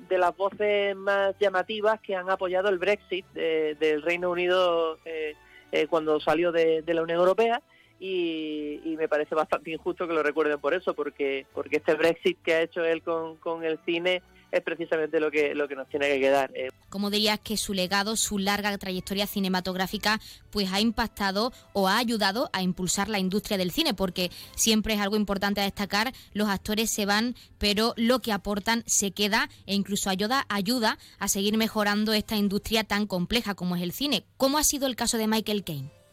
[0.09, 5.35] de las voces más llamativas que han apoyado el Brexit del Reino Unido eh,
[5.73, 7.61] eh, cuando salió de, la Unión Europea
[8.07, 12.55] y, me parece bastante injusto que lo recuerden por eso, porque, porque este Brexit que
[12.55, 16.09] ha hecho él con, con el cine es precisamente lo que, lo que nos tiene
[16.09, 16.51] que quedar.
[16.55, 16.71] Eh.
[16.91, 22.51] ¿Cómo dirías que su legado, su larga trayectoria cinematográfica, pues ha impactado o ha ayudado
[22.53, 23.95] a impulsar la industria del cine?
[23.95, 28.85] Porque siempre es algo importante a destacar, los actores se van, pero lo que aportan
[28.87, 33.83] se queda e incluso ayuda, ayuda a seguir mejorando esta industria tan compleja como es
[33.83, 34.25] el cine.
[34.37, 36.04] ¿Cómo ha sido el caso de Michael Caine?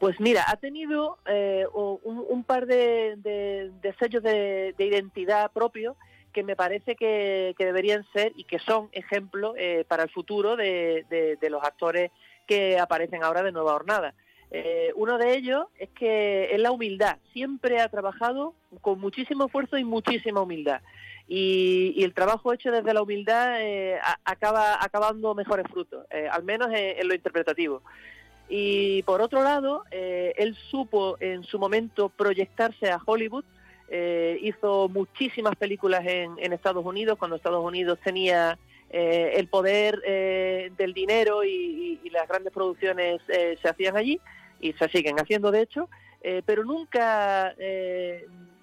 [0.00, 3.18] Pues mira, ha tenido eh, un, par de,
[3.98, 5.96] sellos de, de, identidad propio
[6.32, 11.36] que me parece que, deberían ser y que son ejemplos eh, para el futuro de,
[11.50, 12.10] los actores
[12.46, 14.14] que aparecen ahora de Nueva Jornada.
[14.50, 17.18] Eh, uno de ellos es que es la humildad.
[17.32, 20.80] Siempre ha trabajado con muchísimo esfuerzo y muchísima humildad.
[21.26, 27.06] Y, el trabajo hecho desde la humildad eh, acaba acabando mejores frutos, al menos en,
[27.06, 27.82] lo interpretativo.
[28.48, 33.44] Y por otro lado, él supo en su momento proyectarse a Hollywood
[33.90, 38.58] eh, hizo muchísimas películas en, Estados Unidos, cuando Estados Unidos tenía
[38.90, 44.18] eh, el poder eh, del dinero y, las grandes producciones se hacían allí
[44.60, 45.90] y se siguen haciendo de hecho,
[46.46, 47.54] pero nunca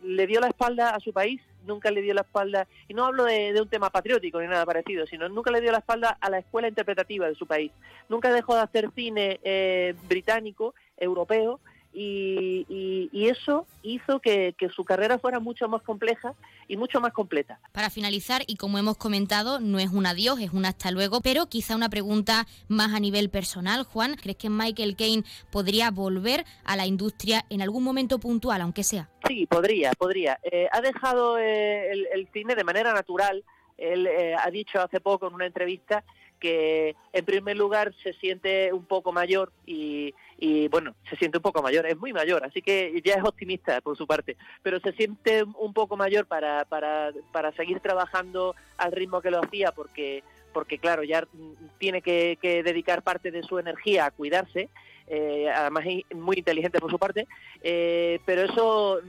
[0.05, 3.25] le dio la espalda a su país, nunca le dio la espalda, y no hablo
[3.25, 6.39] de, un tema patriótico ni nada parecido, sino nunca le dio la espalda a la
[6.39, 7.71] escuela interpretativa de su país,
[8.07, 11.59] nunca dejó de hacer cine británico, europeo,
[11.95, 16.33] y, eso hizo que, su carrera fuera mucho más compleja
[16.67, 17.59] y mucho más completa.
[17.71, 21.47] Para finalizar, y como hemos comentado, no es un adiós, es un hasta luego, pero
[21.47, 26.75] quizá una pregunta más a nivel personal, Juan, ¿crees que Michael Caine podría volver a
[26.75, 29.09] la industria en algún momento puntual, aunque sea?
[29.27, 30.39] Sí, podría, podría.
[30.43, 33.43] Eh, ha dejado eh, el, cine de manera natural.
[33.77, 36.03] Él eh, ha dicho hace poco en una entrevista
[36.45, 40.13] que en primer lugar se siente un poco mayor y,
[40.69, 43.97] bueno, se siente un poco mayor, es muy mayor, así que ya es optimista por
[43.97, 49.21] su parte, pero se siente un poco mayor para, para, para seguir trabajando al ritmo
[49.21, 50.21] que lo hacía porque
[50.53, 51.27] porque claro, ya
[51.79, 54.69] tiene que, dedicar parte de su energía a cuidarse,
[55.07, 55.83] eh, además
[56.13, 57.27] muy inteligente por su parte,
[57.61, 59.01] eh, pero eso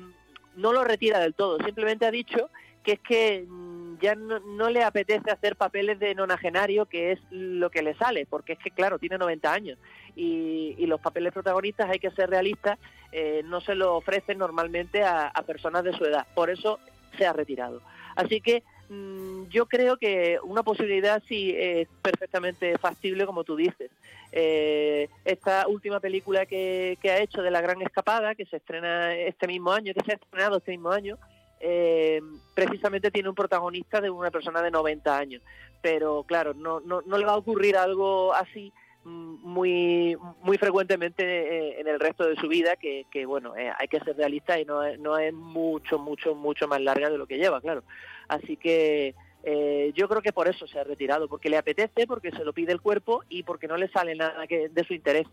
[0.56, 2.48] no lo retira del todo, simplemente ha dicho
[2.82, 7.70] que es que mm, ya no, le apetece hacer papeles de nonagenario, que es lo
[7.70, 9.78] que le sale, porque es que, claro, tiene 90 años
[10.14, 12.78] y, los papeles protagonistas, hay que ser realistas,
[13.10, 16.26] eh, no se lo ofrecen normalmente a, personas de su edad.
[16.34, 16.78] Por eso
[17.18, 17.82] se ha retirado.
[18.14, 23.90] Así que mm, yo creo que una posibilidad sí es perfectamente factible, como tú dices.
[24.30, 29.14] Eh, esta última película que, que ha hecho de La Gran Escapada, que se estrena
[29.16, 31.18] este mismo año, que se ha estrenado este mismo año,
[31.60, 32.20] eh,
[32.54, 35.42] precisamente tiene un protagonista de una persona de 90 años.
[35.82, 38.72] Pero claro, no, no, no le va a ocurrir algo así
[39.04, 43.88] mm, muy muy frecuentemente eh, en el resto de su vida que, bueno eh, hay
[43.88, 47.38] que ser realista y no no es mucho mucho mucho más larga de lo que
[47.38, 47.84] lleva claro
[48.28, 49.14] así que
[49.48, 52.52] eh, yo creo que por eso se ha retirado porque le apetece porque se lo
[52.52, 55.26] pide el cuerpo y porque no le sale nada que, de su interés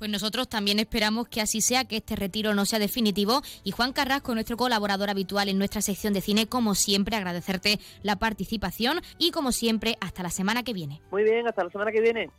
[0.00, 3.42] pues nosotros también esperamos que así sea, que este retiro no sea definitivo.
[3.64, 8.16] Y Juan Carrasco, nuestro colaborador habitual en nuestra sección de cine, como siempre, agradecerte la
[8.16, 11.02] participación y como siempre, hasta la semana que viene.
[11.10, 12.30] Muy bien, hasta la semana que viene.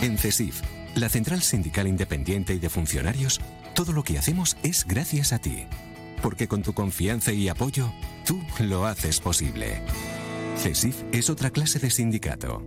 [0.00, 0.62] En CESIF,
[0.94, 3.40] la Central Sindical Independiente y de Funcionarios,
[3.74, 5.66] todo lo que hacemos es gracias a ti.
[6.22, 7.92] Porque con tu confianza y apoyo,
[8.26, 9.80] tú lo haces posible.
[10.56, 12.64] CESIF es otra clase de sindicato.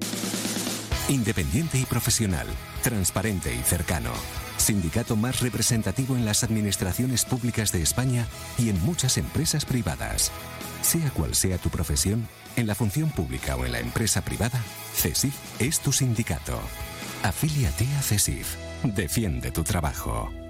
[1.10, 2.48] Independiente y profesional,
[2.84, 4.12] transparente y cercano.
[4.56, 10.32] Sindicato más representativo en las administraciones públicas de España y en muchas empresas privadas.
[10.82, 14.62] Sea cual sea tu profesión, en la función pública o en la empresa privada,
[14.94, 16.60] CESIF es tu sindicato.
[17.24, 18.56] Afíliate a CESIF.
[18.84, 20.41] Defiende tu trabajo.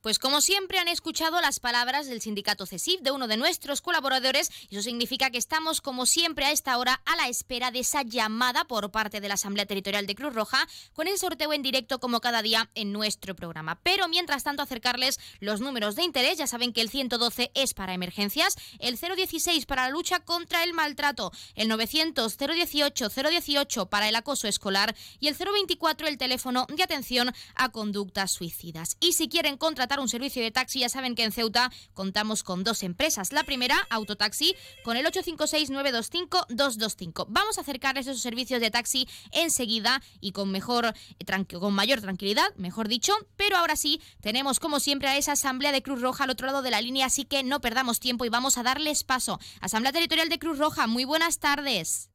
[0.00, 4.50] Pues como siempre han escuchado las palabras del sindicato CESIF, de uno de nuestros colaboradores,
[4.70, 8.00] y eso significa que estamos como siempre a esta hora a la espera de esa
[8.02, 12.00] llamada por parte de la Asamblea Territorial de Cruz Roja con el sorteo en directo
[12.00, 13.78] como cada día en nuestro programa.
[13.82, 17.92] Pero mientras tanto acercarles los números de interés, ya saben que el 112 es para
[17.92, 24.16] emergencias, el 016 para la lucha contra el maltrato, el 900 018 018 para el
[24.16, 28.96] acoso escolar y el 024 el teléfono de atención a conductas suicidas.
[28.98, 32.62] Y si quieren contratar un servicio de taxi, ya saben que en Ceuta contamos con
[32.62, 33.32] dos empresas.
[33.32, 37.26] La primera, Autotaxi, con el 856-925-225.
[37.28, 41.24] Vamos a acercarles esos servicios de taxi enseguida y con, mejor, eh,
[41.58, 43.12] con mayor tranquilidad, mejor dicho.
[43.36, 46.62] Pero ahora sí, tenemos como siempre a esa Asamblea de Cruz Roja al otro lado
[46.62, 49.40] de la línea, así que no perdamos tiempo y vamos a darles paso.
[49.60, 52.10] Asamblea Territorial de Cruz Roja, muy buenas tardes.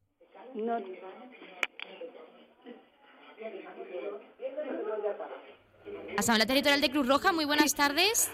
[6.16, 8.30] Asamblea Territorial de Cruz Roja, muy buenas tardes.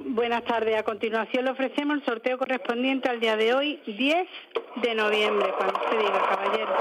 [0.00, 0.76] buenas tardes.
[0.76, 4.28] A continuación le ofrecemos el sorteo correspondiente al día de hoy, 10
[4.82, 6.76] de noviembre, cuando usted diga, caballero.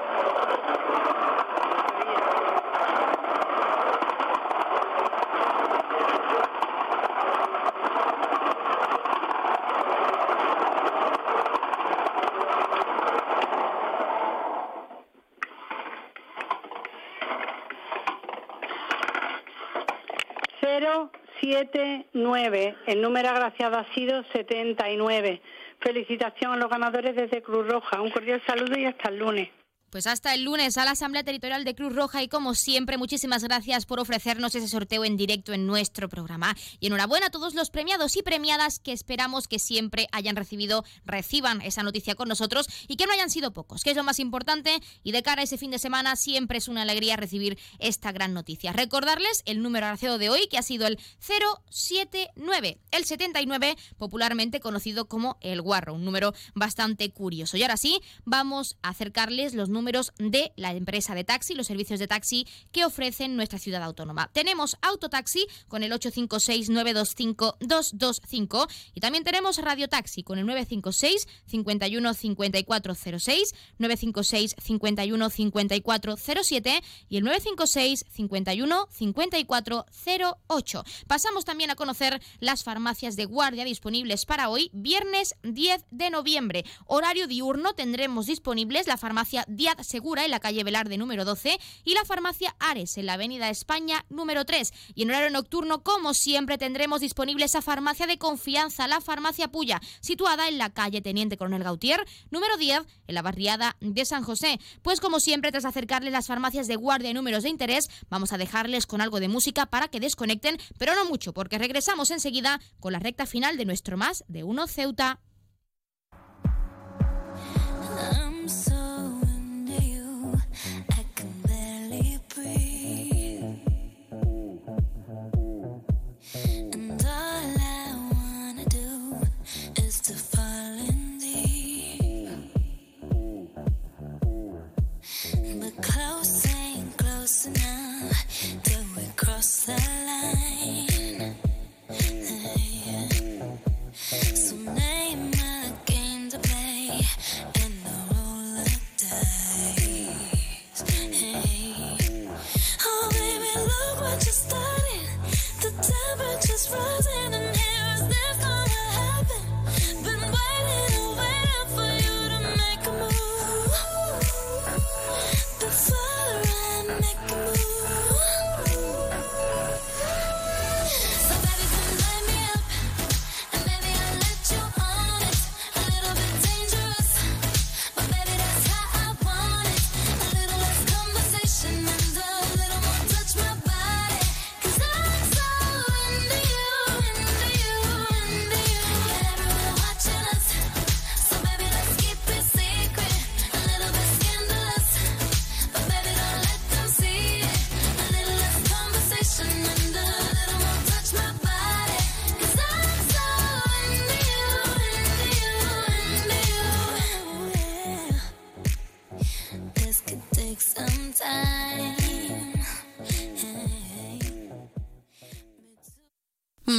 [22.14, 22.76] 79.
[22.88, 25.42] El número agraciado ha sido 79.
[25.80, 28.02] Felicitación a los ganadores desde Cruz Roja.
[28.02, 29.50] Un cordial saludo y hasta el lunes.
[29.90, 33.44] Pues hasta el lunes a la Asamblea Territorial de Cruz Roja y como siempre muchísimas
[33.44, 36.56] gracias por ofrecernos ese sorteo en directo en nuestro programa.
[36.80, 41.62] Y enhorabuena a todos los premiados y premiadas que esperamos que siempre hayan recibido, reciban
[41.62, 44.80] esa noticia con nosotros y que no hayan sido pocos, que es lo más importante
[45.04, 48.36] y de cara a ese fin de semana siempre es una alegría recibir esta gran
[48.36, 48.74] noticia.
[48.74, 55.08] Recordarles el número agraciado de hoy que ha sido el 079, el 79 popularmente conocido
[55.08, 57.58] como el guarro, un número bastante curioso.
[57.58, 61.68] Y ahora sí, vamos a acercarles los números números de la empresa de taxi, los
[61.68, 64.30] servicios de taxi que ofrecen nuestra ciudad autónoma.
[64.34, 73.56] Tenemos Autotaxi con el 856-925-225 y también tenemos Radio Taxi con el 956 51 5406,
[73.78, 80.84] 956 51 5407 y el 956 51 5408.
[81.08, 86.66] Pasamos también a conocer las farmacias de guardia disponibles para hoy, viernes 10 de noviembre.
[86.86, 89.46] Horario diurno tendremos disponibles la farmacia
[89.82, 94.06] Segura en la calle Velarde número 12 y la farmacia Ares en la avenida España
[94.10, 94.72] número 3.
[94.96, 99.82] Y en horario nocturno, como siempre, tendremos disponible esa farmacia de confianza, la farmacia Puya,
[100.02, 104.60] situada en la calle Teniente Coronel Gautier, número 10, en la barriada de San José.
[104.82, 108.38] Pues como siempre, tras acercarles las farmacias de guardia y números de interés, vamos a
[108.38, 112.94] dejarles con algo de música para que desconecten, pero no mucho, porque regresamos enseguida con
[112.94, 115.20] la recta final de nuestro más de uno Ceuta.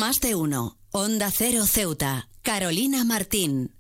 [0.01, 0.79] Más de uno.
[0.93, 2.31] Onda Cero Ceuta.
[2.41, 3.77] Carolina Martín.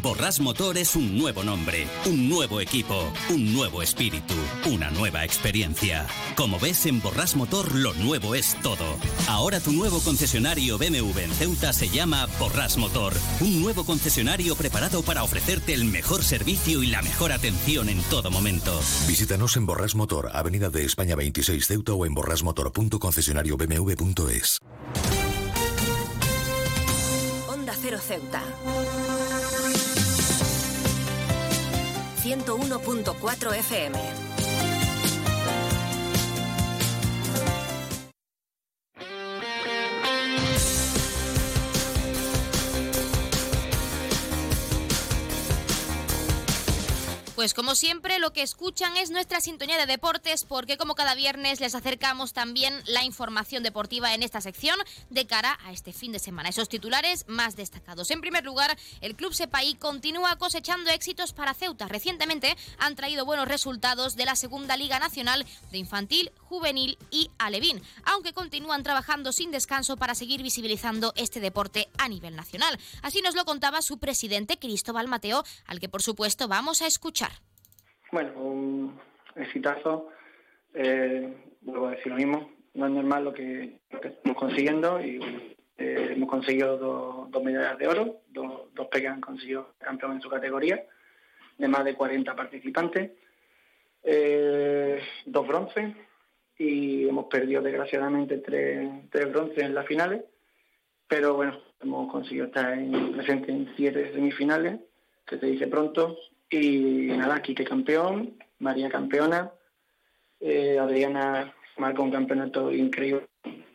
[0.00, 4.34] Borras Motor es un nuevo nombre, un nuevo equipo, un nuevo espíritu,
[4.66, 6.06] una nueva experiencia.
[6.36, 8.84] Como ves, en Borras Motor lo nuevo es todo.
[9.26, 13.12] Ahora tu nuevo concesionario BMW en Ceuta se llama Borras Motor.
[13.40, 18.30] Un nuevo concesionario preparado para ofrecerte el mejor servicio y la mejor atención en todo
[18.30, 18.78] momento.
[19.08, 24.60] Visítanos en Borras Motor, Avenida de España 26 Ceuta o en borrasmotor.concesionariobmw.es.
[27.84, 28.40] Cero Ceuta.
[32.22, 34.33] 101.4 FM.
[47.44, 51.60] Pues como siempre lo que escuchan es nuestra sintonía de deportes porque como cada viernes
[51.60, 54.78] les acercamos también la información deportiva en esta sección
[55.10, 56.48] de cara a este fin de semana.
[56.48, 58.10] Esos titulares más destacados.
[58.10, 61.86] En primer lugar, el Club Sepaí continúa cosechando éxitos para Ceuta.
[61.86, 67.82] Recientemente han traído buenos resultados de la Segunda Liga Nacional de Infantil, Juvenil y Alevín,
[68.04, 72.80] aunque continúan trabajando sin descanso para seguir visibilizando este deporte a nivel nacional.
[73.02, 77.33] Así nos lo contaba su presidente Cristóbal Mateo, al que por supuesto vamos a escuchar.
[78.14, 79.00] Bueno, un
[79.34, 80.08] exitazo,
[80.72, 85.18] eh, vuelvo a decir lo mismo, no es normal lo que, estamos consiguiendo y
[85.76, 90.28] eh, hemos conseguido dos, medallas de oro, dos, dos que han conseguido campeón en su
[90.28, 90.86] categoría,
[91.58, 93.10] de más de 40 participantes,
[94.04, 95.96] eh, dos bronces
[96.56, 100.22] y hemos perdido desgraciadamente tres, tres bronces en las finales,
[101.08, 104.78] pero bueno, hemos conseguido estar en, presente en siete semifinales,
[105.26, 106.16] que se dice pronto,
[106.50, 109.50] y nada, Quique campeón, María campeona,
[110.40, 113.26] eh, Adriana marcó un campeonato increíble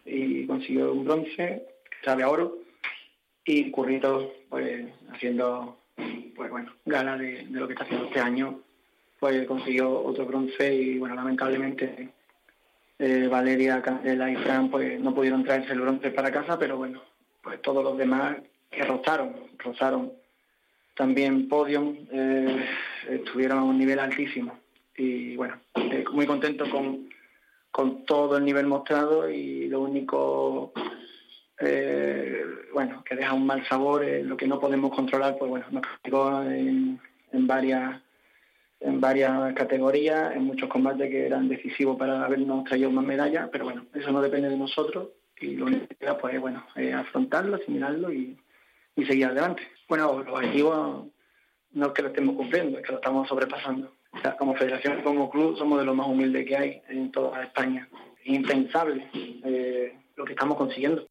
[0.05, 1.65] y consiguió un bronce,
[2.03, 2.57] sabe a oro,
[3.45, 5.77] y Currito, pues haciendo,
[6.35, 8.61] pues bueno, gala de, lo que está haciendo este año,
[9.19, 12.09] pues consiguió otro bronce y bueno, lamentablemente
[12.99, 17.01] eh, Valeria, Candela y Fran pues no pudieron traerse el bronce para casa, pero bueno,
[17.41, 18.37] pues todos los demás
[18.69, 20.13] que rozaron, rozaron
[20.99, 22.65] también podium, eh,
[23.07, 24.59] estuvieron a un nivel altísimo.
[24.97, 27.07] y bueno, eh, muy contento con,
[27.71, 30.73] con todo el nivel mostrado y lo único
[31.57, 32.43] eh,
[32.73, 35.83] bueno que deja un mal sabor es lo que no podemos controlar pues bueno nos
[35.83, 36.99] castigó en,
[37.31, 38.01] en varias
[38.81, 43.63] en varias categorías en muchos combates que eran decisivos para habernos traído más medallas pero
[43.63, 45.07] bueno eso no depende de nosotros
[45.39, 48.37] y lo único que queda pues bueno afrontarlo asimilarlo y,
[49.01, 51.07] y seguir adelante bueno los objetivos
[51.71, 53.91] no es que lo estemos cumpliendo es que lo estamos sobrepasando
[54.37, 57.87] como federación, como club, somos de los más humildes que hay en toda España.
[58.23, 61.07] Es impensable eh, lo que estamos consiguiendo.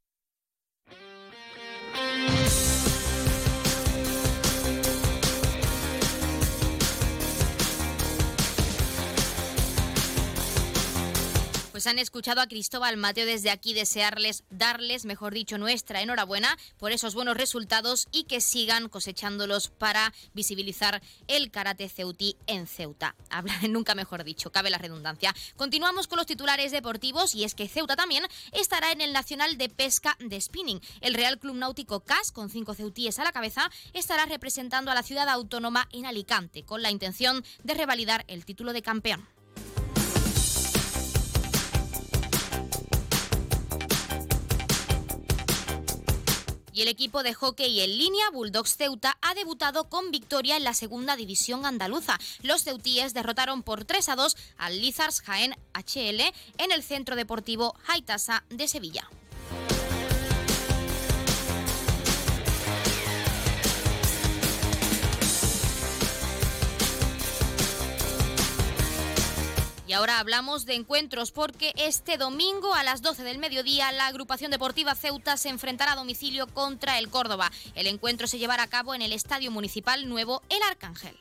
[11.79, 16.91] Pues han escuchado a Cristóbal Mateo desde aquí desearles, darles, mejor dicho, nuestra enhorabuena por
[16.91, 23.15] esos buenos resultados y que sigan cosechándolos para visibilizar el karate ceutí en Ceuta.
[23.31, 25.33] Habla nunca mejor dicho, cabe la redundancia.
[25.55, 29.69] Continuamos con los titulares deportivos y es que Ceuta también estará en el Nacional de
[29.69, 30.81] Pesca de Spinning.
[31.01, 35.05] El Real Club Náutico CAS, con cinco ceutíes a la cabeza, estará representando a la
[35.05, 39.38] ciudad autónoma en Alicante con la intención de revalidar el título de campeón.
[46.79, 50.75] Y el equipo de hockey en línea Bulldogs Ceuta ha debutado con victoria en la
[50.75, 52.21] segunda división andaluza.
[52.43, 56.21] Los ceutíes derrotaron por 3 a 2 al Lizards Jaén HL
[56.59, 59.11] en el Centro Deportivo Haitasa de Sevilla.
[69.89, 74.51] Y ahora hablamos de encuentros porque este domingo a las 12 del mediodía la agrupación
[74.51, 77.51] deportiva Ceuta se enfrentará a domicilio contra el Córdoba.
[77.75, 81.17] El encuentro se llevará a cabo en el Estadio Municipal Nuevo El Arcángel.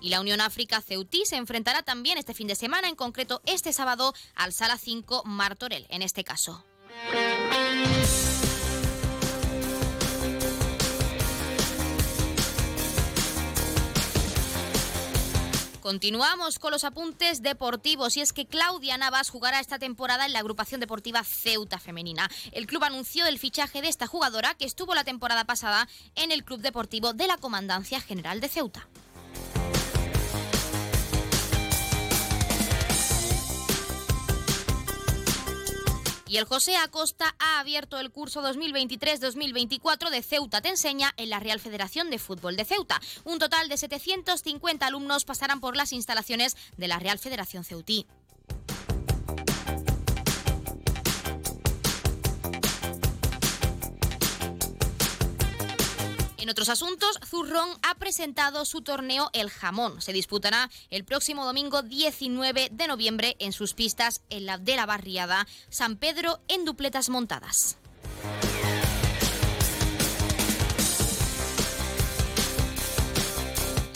[0.00, 3.74] Y la Unión África Ceutí se enfrentará también este fin de semana, en concreto este
[3.74, 6.64] sábado, al Sala 5 Martorell, en este caso.
[15.84, 20.38] Continuamos con los apuntes deportivos y es que Claudia Navas jugará esta temporada en la
[20.38, 22.30] agrupación deportiva Ceuta Femenina.
[22.52, 26.42] El club anunció el fichaje de esta jugadora que estuvo la temporada pasada en el
[26.42, 28.88] Club Deportivo de la Comandancia General de Ceuta.
[36.26, 41.38] Y el José Acosta ha abierto el curso 2023-2024 de Ceuta Te Enseña en la
[41.38, 43.00] Real Federación de Fútbol de Ceuta.
[43.24, 48.06] Un total de 750 alumnos pasarán por las instalaciones de la Real Federación Ceutí.
[56.44, 60.02] En otros asuntos, Zurrón ha presentado su torneo El Jamón.
[60.02, 64.84] Se disputará el próximo domingo 19 de noviembre en sus pistas en la de la
[64.84, 67.78] barriada San Pedro en dupletas montadas.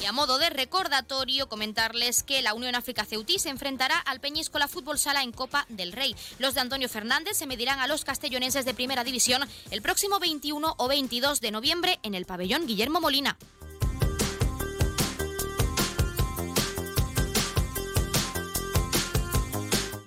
[0.09, 4.99] A modo de recordatorio, comentarles que la Unión África Ceutí se enfrentará al Peñíscola Fútbol
[4.99, 6.17] Sala en Copa del Rey.
[6.39, 10.75] Los de Antonio Fernández se medirán a los castellonenses de Primera División el próximo 21
[10.79, 13.37] o 22 de noviembre en el pabellón Guillermo Molina.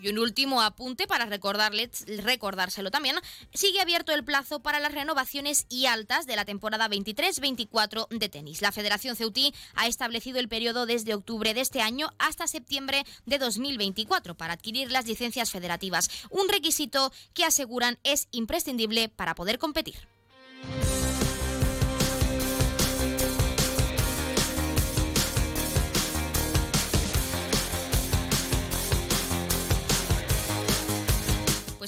[0.02, 3.16] Y un último apunte para recordárselo también,
[3.54, 8.62] sigue abierto el plazo para las renovaciones y altas de la temporada 23-24 de tenis.
[8.62, 13.38] La Federación Ceutí ha establecido el periodo desde octubre de este año hasta septiembre de
[13.38, 19.96] 2024 para adquirir las licencias federativas, un requisito que aseguran es imprescindible para poder competir.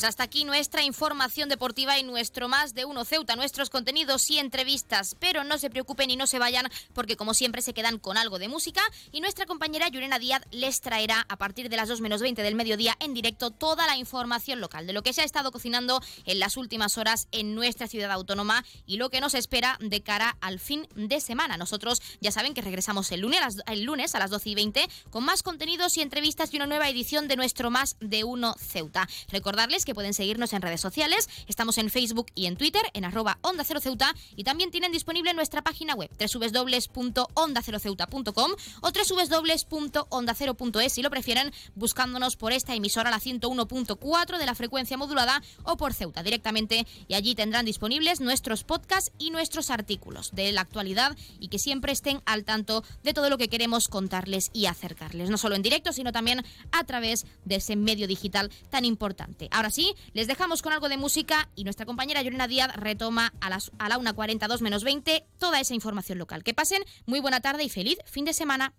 [0.04, 4.38] Pues hasta aquí nuestra información deportiva y nuestro más de uno Ceuta, nuestros contenidos y
[4.38, 5.16] entrevistas.
[5.18, 8.38] Pero no se preocupen y no se vayan porque como siempre se quedan con algo
[8.38, 8.82] de música
[9.14, 12.54] y nuestra compañera Yurena Díaz les traerá a partir de las 2 menos 20 del
[12.54, 16.38] mediodía en directo toda la información local de lo que se ha estado cocinando en
[16.38, 20.60] las últimas horas en nuestra ciudad autónoma y lo que nos espera de cara al
[20.60, 21.56] fin de semana.
[21.56, 25.24] Nosotros ya saben que regresamos el lunes el lunes a las 12 y 20 con
[25.24, 29.08] más contenidos y entrevistas y una nueva edición de nuestro más de uno Ceuta.
[29.30, 31.30] Recordarles que pueden seguirnos en redes sociales.
[31.48, 35.34] Estamos en Facebook y en Twitter, en arroba Onda Cero Ceuta, y también tienen disponible
[35.34, 38.52] nuestra página web, www.ondaceroceuta.com
[38.82, 45.42] o www.ondacero.es, si lo prefieren, buscándonos por esta emisora, la 101.4 de la frecuencia modulada,
[45.64, 50.62] o por Ceuta directamente, y allí tendrán disponibles nuestros podcasts y nuestros artículos de la
[50.62, 55.30] actualidad y que siempre estén al tanto de todo lo que queremos contarles y acercarles,
[55.30, 59.48] no solo en directo, sino también a través de ese medio digital tan importante.
[59.52, 59.83] Ahora sí,
[60.14, 63.90] les dejamos con algo de música y nuestra compañera Yorena Díaz retoma a, las, a
[63.90, 66.44] la 1.42 menos 20 toda esa información local.
[66.44, 68.74] Que pasen muy buena tarde y feliz fin de semana.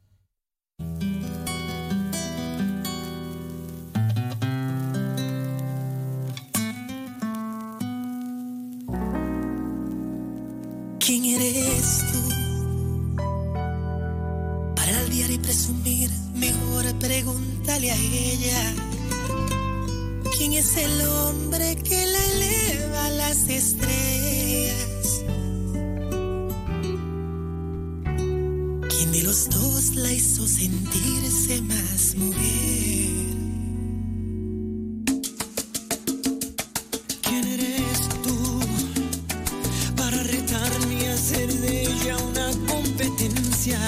[11.04, 12.18] ¿Quién eres tú?
[14.74, 18.93] Para aldear y presumir, mejor pregúntale a ella.
[20.36, 25.22] ¿Quién es el hombre que la eleva a las estrellas?
[28.88, 33.10] ¿Quién de los dos la hizo sentirse más mujer?
[37.22, 38.60] ¿Quién eres tú
[39.96, 43.78] para retarme y hacer de ella una competencia?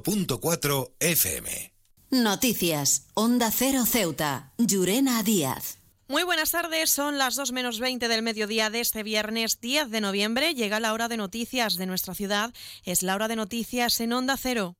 [0.00, 1.72] 101.4 FM.
[2.10, 3.06] Noticias.
[3.14, 4.52] Onda Cero Ceuta.
[4.58, 5.78] Llurena Díaz.
[6.08, 10.00] Muy buenas tardes, son las 2 menos 20 del mediodía de este viernes 10 de
[10.02, 10.54] noviembre.
[10.54, 12.52] Llega la hora de noticias de nuestra ciudad.
[12.84, 14.74] Es la hora de noticias en Onda Cero.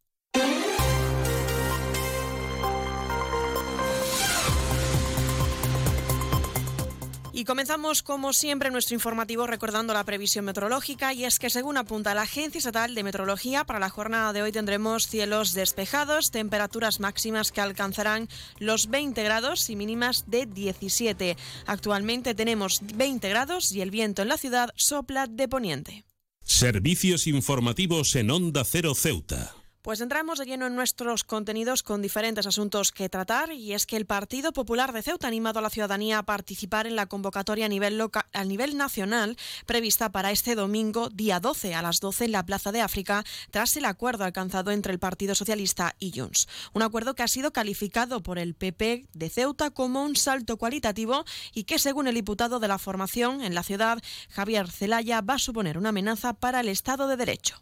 [7.42, 11.12] Y comenzamos, como siempre, nuestro informativo recordando la previsión meteorológica.
[11.12, 14.52] Y es que, según apunta la Agencia Estatal de Meteorología, para la jornada de hoy
[14.52, 18.28] tendremos cielos despejados, temperaturas máximas que alcanzarán
[18.60, 21.36] los 20 grados y mínimas de 17.
[21.66, 26.04] Actualmente tenemos 20 grados y el viento en la ciudad sopla de poniente.
[26.44, 29.52] Servicios informativos en Onda Cero Ceuta.
[29.82, 33.96] Pues entramos de lleno en nuestros contenidos con diferentes asuntos que tratar y es que
[33.96, 37.66] el Partido Popular de Ceuta ha animado a la ciudadanía a participar en la convocatoria
[37.66, 38.00] a nivel,
[38.46, 39.36] nivel nacional
[39.66, 43.76] prevista para este domingo día 12 a las 12 en la Plaza de África tras
[43.76, 46.46] el acuerdo alcanzado entre el Partido Socialista y Junts.
[46.74, 51.24] Un acuerdo que ha sido calificado por el PP de Ceuta como un salto cualitativo
[51.54, 54.00] y que según el diputado de la formación en la ciudad,
[54.30, 57.60] Javier Zelaya, va a suponer una amenaza para el Estado de Derecho.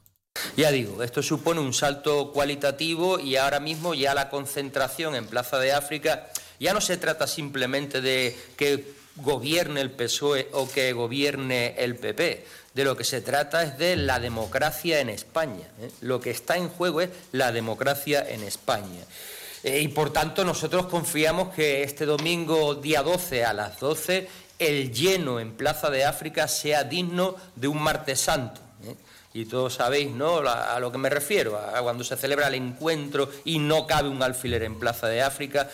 [0.57, 5.59] Ya digo, esto supone un salto cualitativo y ahora mismo ya la concentración en Plaza
[5.59, 11.75] de África ya no se trata simplemente de que gobierne el PSOE o que gobierne
[11.79, 12.47] el PP.
[12.75, 15.67] De lo que se trata es de la democracia en España.
[15.81, 15.91] ¿eh?
[16.03, 19.01] Lo que está en juego es la democracia en España.
[19.65, 24.93] Eh, y por tanto nosotros confiamos que este domingo día 12 a las 12 el
[24.93, 28.61] lleno en Plaza de África sea digno de un martes santo.
[29.32, 30.39] Y todos sabéis ¿no?
[30.39, 34.23] A lo que me refiero, a cuando se celebra el encuentro y no cabe un
[34.23, 35.69] alfiler en Plaza de África.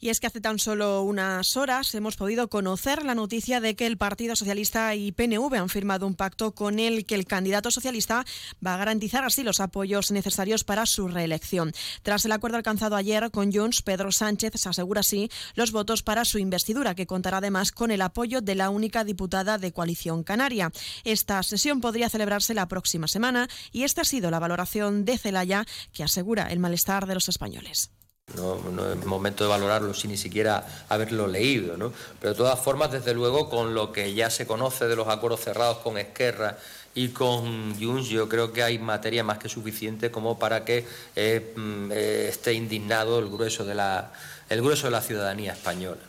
[0.00, 3.86] Y es que hace tan solo unas horas hemos podido conocer la noticia de que
[3.86, 8.24] el Partido Socialista y PNV han firmado un pacto con el que el candidato socialista
[8.64, 11.72] va a garantizar así los apoyos necesarios para su reelección.
[12.02, 16.24] Tras el acuerdo alcanzado ayer con Junts, Pedro Sánchez se asegura así los votos para
[16.24, 20.70] su investidura, que contará además con el apoyo de la única diputada de coalición canaria.
[21.02, 25.66] Esta sesión podría celebrarse la próxima semana y esta ha sido la valoración de Celaya,
[25.92, 27.90] que asegura el malestar de los españoles.
[28.36, 31.92] No, no, es momento de valorarlo sin ni siquiera haberlo leído, ¿no?
[32.20, 35.40] Pero de todas formas, desde luego, con lo que ya se conoce de los acuerdos
[35.40, 36.58] cerrados con Esquerra
[36.94, 40.86] y con Junts, yo creo que hay materia más que suficiente como para que
[41.16, 44.12] eh, mm, eh, esté indignado el grueso de la,
[44.48, 46.00] el grueso de la ciudadanía española.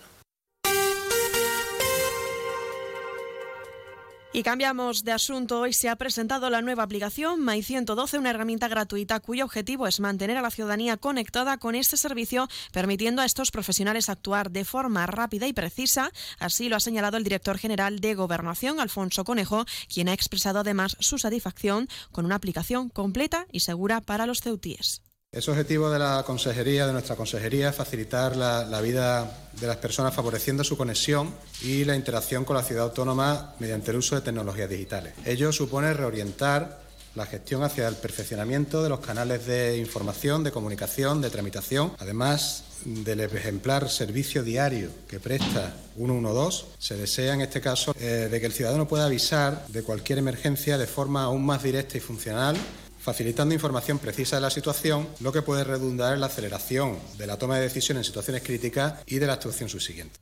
[4.31, 5.61] Y cambiamos de asunto.
[5.61, 9.99] Hoy se ha presentado la nueva aplicación My 112, una herramienta gratuita cuyo objetivo es
[9.99, 15.07] mantener a la ciudadanía conectada con este servicio, permitiendo a estos profesionales actuar de forma
[15.07, 16.11] rápida y precisa.
[16.37, 20.95] Así lo ha señalado el director general de Gobernación, Alfonso Conejo, quien ha expresado además
[20.99, 25.01] su satisfacción con una aplicación completa y segura para los ceutíes.
[25.31, 29.31] Es objetivo de la consejería, de nuestra consejería, facilitar la, vida
[29.61, 31.31] de las personas favoreciendo su conexión
[31.61, 35.13] y la interacción con la ciudad autónoma mediante el uso de tecnologías digitales.
[35.25, 36.79] Ello supone reorientar
[37.13, 42.63] la gestión hacia el perfeccionamiento de los canales de información, de comunicación, de tramitación, además
[42.83, 48.47] del ejemplar servicio diario que presta 112, se desea en este caso eh, de que
[48.47, 52.57] el ciudadano pueda avisar de cualquier emergencia de forma aún más directa y funcional
[52.99, 57.37] facilitando información precisa de la situación, lo que puede redundar en la aceleración de la
[57.37, 60.19] toma de decisiones en situaciones críticas y de la actuación subsiguiente.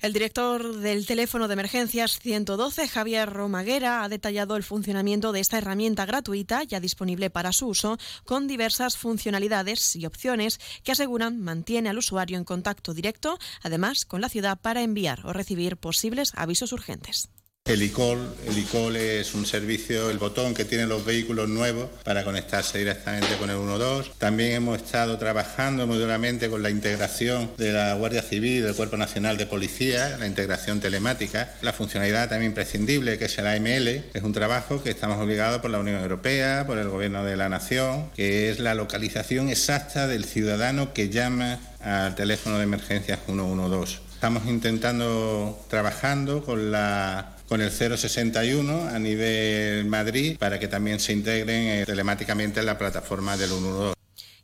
[0.00, 5.58] El director del teléfono de emergencias 112, Javier Romaguera, ha detallado el funcionamiento de esta
[5.58, 11.90] herramienta gratuita ya disponible para su uso, con diversas funcionalidades y opciones que aseguran mantiene
[11.90, 16.72] al usuario en contacto directo, además con la ciudad para enviar o recibir posibles avisos
[16.72, 17.28] urgentes.
[17.70, 23.36] El ICOL, es un servicio, el botón que tienen los vehículos nuevos para conectarse directamente
[23.36, 24.10] con el 112.
[24.18, 28.74] También hemos estado trabajando muy duramente con la integración de la Guardia Civil y del
[28.74, 34.04] Cuerpo Nacional de Policía, la integración telemática, la funcionalidad también imprescindible que es el AML,
[34.14, 37.48] es un trabajo que estamos obligados por la Unión Europea, por el Gobierno de la
[37.48, 44.10] Nación, que es la localización exacta del ciudadano que llama al teléfono de emergencias 112.
[44.12, 51.12] Estamos intentando, trabajando con la con el 061 a nivel Madrid para que también se
[51.12, 53.99] integren eh, telemáticamente en la plataforma del 112.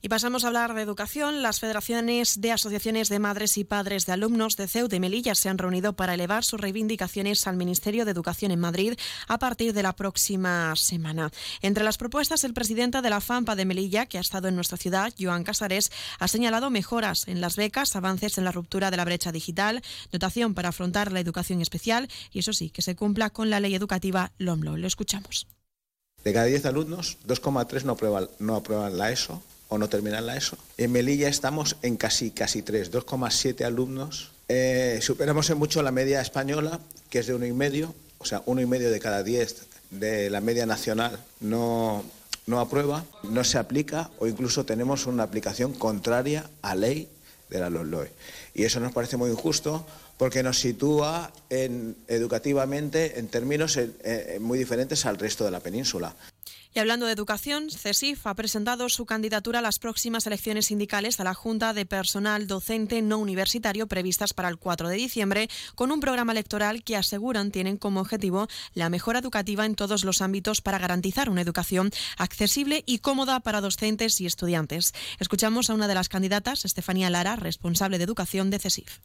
[0.07, 1.43] Y pasamos a hablar de educación.
[1.43, 5.49] Las federaciones de asociaciones de madres y padres de alumnos de Ceuta y Melilla se
[5.49, 8.95] han reunido para elevar sus reivindicaciones al Ministerio de Educación en Madrid
[9.27, 11.33] a partir de la próxima semana.
[11.61, 14.79] Entre las propuestas, el presidente de la FAMPA de Melilla, que ha estado en nuestra
[14.79, 19.05] ciudad, Joan Casares, ha señalado mejoras en las becas, avances en la ruptura de la
[19.05, 23.51] brecha digital, dotación para afrontar la educación especial y, eso sí, que se cumpla con
[23.51, 24.77] la ley educativa LOMLO.
[24.77, 25.49] Lo escuchamos.
[26.23, 30.37] De cada 10 alumnos, 2,3 no aprueban, no aprueban la ESO o no terminan la
[30.37, 30.57] ESO.
[30.77, 34.31] En Melilla estamos en casi, casi 3, 2,7 alumnos.
[34.49, 36.81] Eh, superamos en mucho la media española,
[37.11, 40.31] que es de uno y medio, o sea, uno y medio de cada 10 de
[40.31, 42.05] la media nacional no,
[42.47, 47.09] no aprueba, no se aplica o incluso tenemos una aplicación contraria a ley
[47.51, 48.11] de la LOE.
[48.55, 49.87] Y eso nos parece muy injusto
[50.17, 53.79] porque nos sitúa en, educativamente en términos
[54.41, 56.15] muy diferentes al resto de la península.
[56.77, 61.25] Y hablando de educación, CESIF ha presentado su candidatura a las próximas elecciones sindicales a
[61.25, 66.01] la Junta de Personal Docente No Universitario previstas para el 4 de diciembre, con un
[66.01, 70.79] programa electoral que aseguran tienen como objetivo la mejora educativa en todos los ámbitos para
[70.79, 74.93] garantizar una educación accesible y cómoda para docentes y estudiantes.
[75.19, 78.99] Escuchamos a una de las candidatas, Estefanía Lara, responsable de educación de CESIF.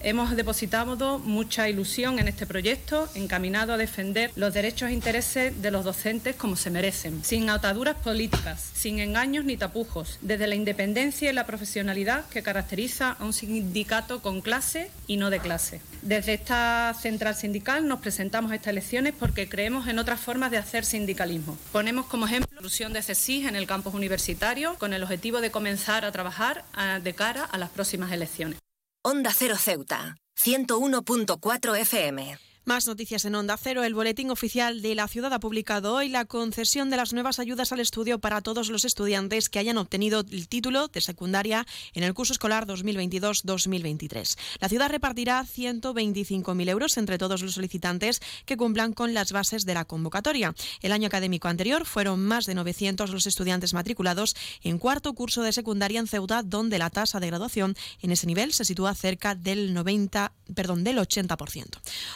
[0.00, 5.70] Hemos depositado mucha ilusión en este proyecto, encaminado a defender los derechos e intereses de
[5.70, 11.30] los docentes como se merecen, sin ataduras políticas, sin engaños ni tapujos, desde la independencia
[11.30, 15.80] y la profesionalidad que caracteriza a un sindicato con clase y no de clase.
[16.02, 20.58] Desde esta central sindical nos presentamos a estas elecciones porque creemos en otras formas de
[20.58, 21.56] hacer sindicalismo.
[21.72, 25.50] Ponemos como ejemplo la inclusión de CESIS en el campus universitario con el objetivo de
[25.50, 26.64] comenzar a trabajar
[27.02, 28.63] de cara a las próximas elecciones.
[29.06, 32.53] Onda Cero Ceuta, 101.4 FM.
[32.66, 33.84] Más noticias en Onda Cero.
[33.84, 37.72] El Boletín Oficial de la Ciudad ha publicado hoy la concesión de las nuevas ayudas
[37.72, 42.14] al estudio para todos los estudiantes que hayan obtenido el título de secundaria en el
[42.14, 44.38] curso escolar 2022-2023.
[44.60, 49.74] La ciudad repartirá 125.000 euros entre todos los solicitantes que cumplan con las bases de
[49.74, 50.54] la convocatoria.
[50.80, 55.52] El año académico anterior fueron más de 900 los estudiantes matriculados en cuarto curso de
[55.52, 59.74] secundaria en Ceuta, donde la tasa de graduación en ese nivel se sitúa cerca del
[59.74, 61.66] 90, perdón, del 80%.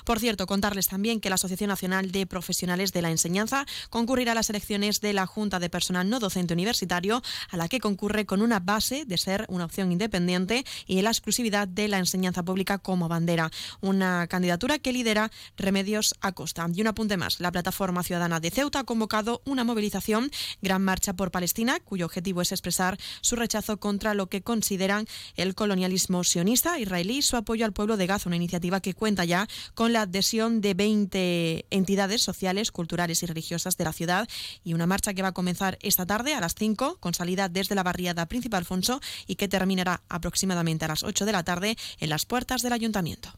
[0.07, 4.33] Por cierto, cierto, contarles también que la Asociación Nacional de Profesionales de la Enseñanza concurrirá
[4.33, 8.25] a las elecciones de la Junta de Personal No Docente Universitario, a la que concurre
[8.25, 12.79] con una base de ser una opción independiente y la exclusividad de la enseñanza pública
[12.79, 13.51] como bandera.
[13.81, 16.69] Una candidatura que lidera Remedios Acosta.
[16.73, 20.31] Y un apunte más, la plataforma ciudadana de Ceuta ha convocado una movilización,
[20.63, 25.57] Gran Marcha por Palestina, cuyo objetivo es expresar su rechazo contra lo que consideran el
[25.57, 29.49] colonialismo sionista israelí y su apoyo al pueblo de Gaza, una iniciativa que cuenta ya
[29.75, 34.29] con la de 20 entidades sociales, culturales y religiosas de la ciudad
[34.63, 37.75] y una marcha que va a comenzar esta tarde a las 5 con salida desde
[37.75, 42.11] la barriada Príncipe Alfonso y que terminará aproximadamente a las 8 de la tarde en
[42.11, 43.33] las puertas del ayuntamiento.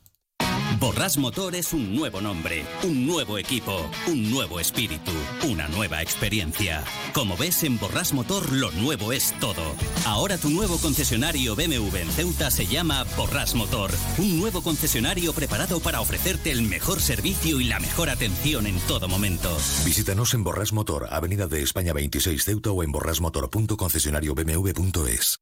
[0.78, 5.12] Borras Motor es un nuevo nombre, un nuevo equipo, un nuevo espíritu,
[5.49, 6.85] una nueva experiencia.
[7.12, 9.62] Como ves, en Borras Motor lo nuevo es todo.
[10.07, 13.91] Ahora tu nuevo concesionario BMW en Ceuta se llama Borras Motor.
[14.19, 19.09] Un nuevo concesionario preparado para ofrecerte el mejor servicio y la mejor atención en todo
[19.09, 19.57] momento.
[19.85, 25.41] Visítanos en Borras Motor, Avenida de España 26 Ceuta o en borrasmotor.concesionariobmw.es.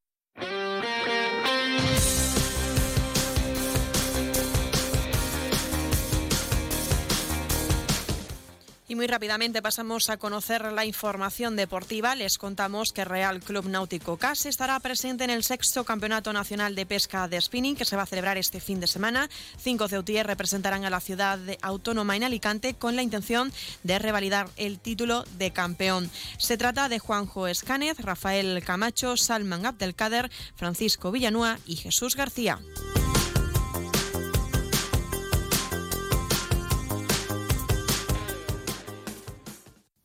[8.99, 12.17] muy rápidamente pasamos a conocer la información deportiva.
[12.17, 16.85] Les contamos que Real Club Náutico CAS estará presente en el sexto Campeonato Nacional de
[16.85, 19.31] Pesca de Spinning que se va a celebrar este fin de semana.
[19.57, 23.53] Cinco ceutíes representarán a la ciudad autónoma en Alicante con la intención
[23.85, 26.11] de revalidar el título de campeón.
[26.37, 32.59] Se trata de Juanjo Escánez, Rafael Camacho, Salman Abdelkader, Francisco Villanúa y Jesús García.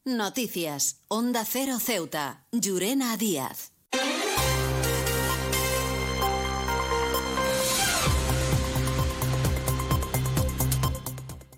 [0.06, 0.98] Noticias.
[1.08, 2.46] Onda Cero Ceuta.
[2.52, 3.73] Llurena Díaz.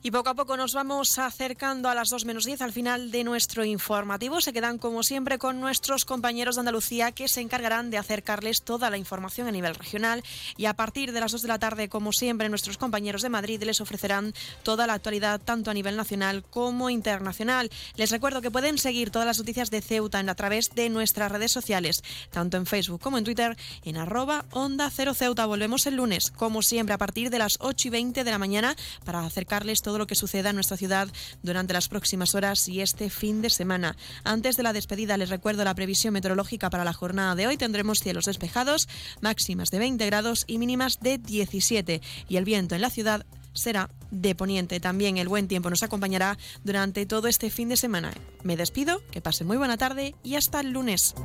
[0.06, 3.24] Y poco a poco nos vamos acercando a las 2 menos 10 al final de
[3.24, 4.40] nuestro informativo.
[4.40, 8.92] Se quedan como siempre con nuestros compañeros de Andalucía que se encargarán de acercarles toda
[8.92, 10.24] la información a nivel regional
[10.58, 13.64] y a partir de las 2 de la tarde como siempre nuestros compañeros de Madrid
[13.64, 17.72] les ofrecerán toda la actualidad tanto a nivel nacional como internacional.
[17.96, 21.52] Les recuerdo que pueden seguir todas las noticias de Ceuta a través de nuestras redes
[21.52, 25.48] sociales, tanto en Facebook como en Twitter en arroba onda 0 Ceuta.
[25.48, 28.76] Volvemos el lunes como siempre a partir de las 8 y 20 de la mañana
[29.04, 31.08] para acercarles todo lo que suceda en nuestra ciudad
[31.44, 33.96] durante las próximas horas y este fin de semana.
[34.24, 37.58] Antes de la despedida, les recuerdo la previsión meteorológica para la jornada de hoy.
[37.58, 38.88] Tendremos cielos despejados,
[39.22, 42.02] máximas de 20 grados y mínimas de 17.
[42.28, 44.80] Y el viento en la ciudad será de poniente.
[44.80, 48.14] También el buen tiempo nos acompañará durante todo este fin de semana.
[48.44, 51.16] Me despido, que pase muy buena tarde y hasta el lunes.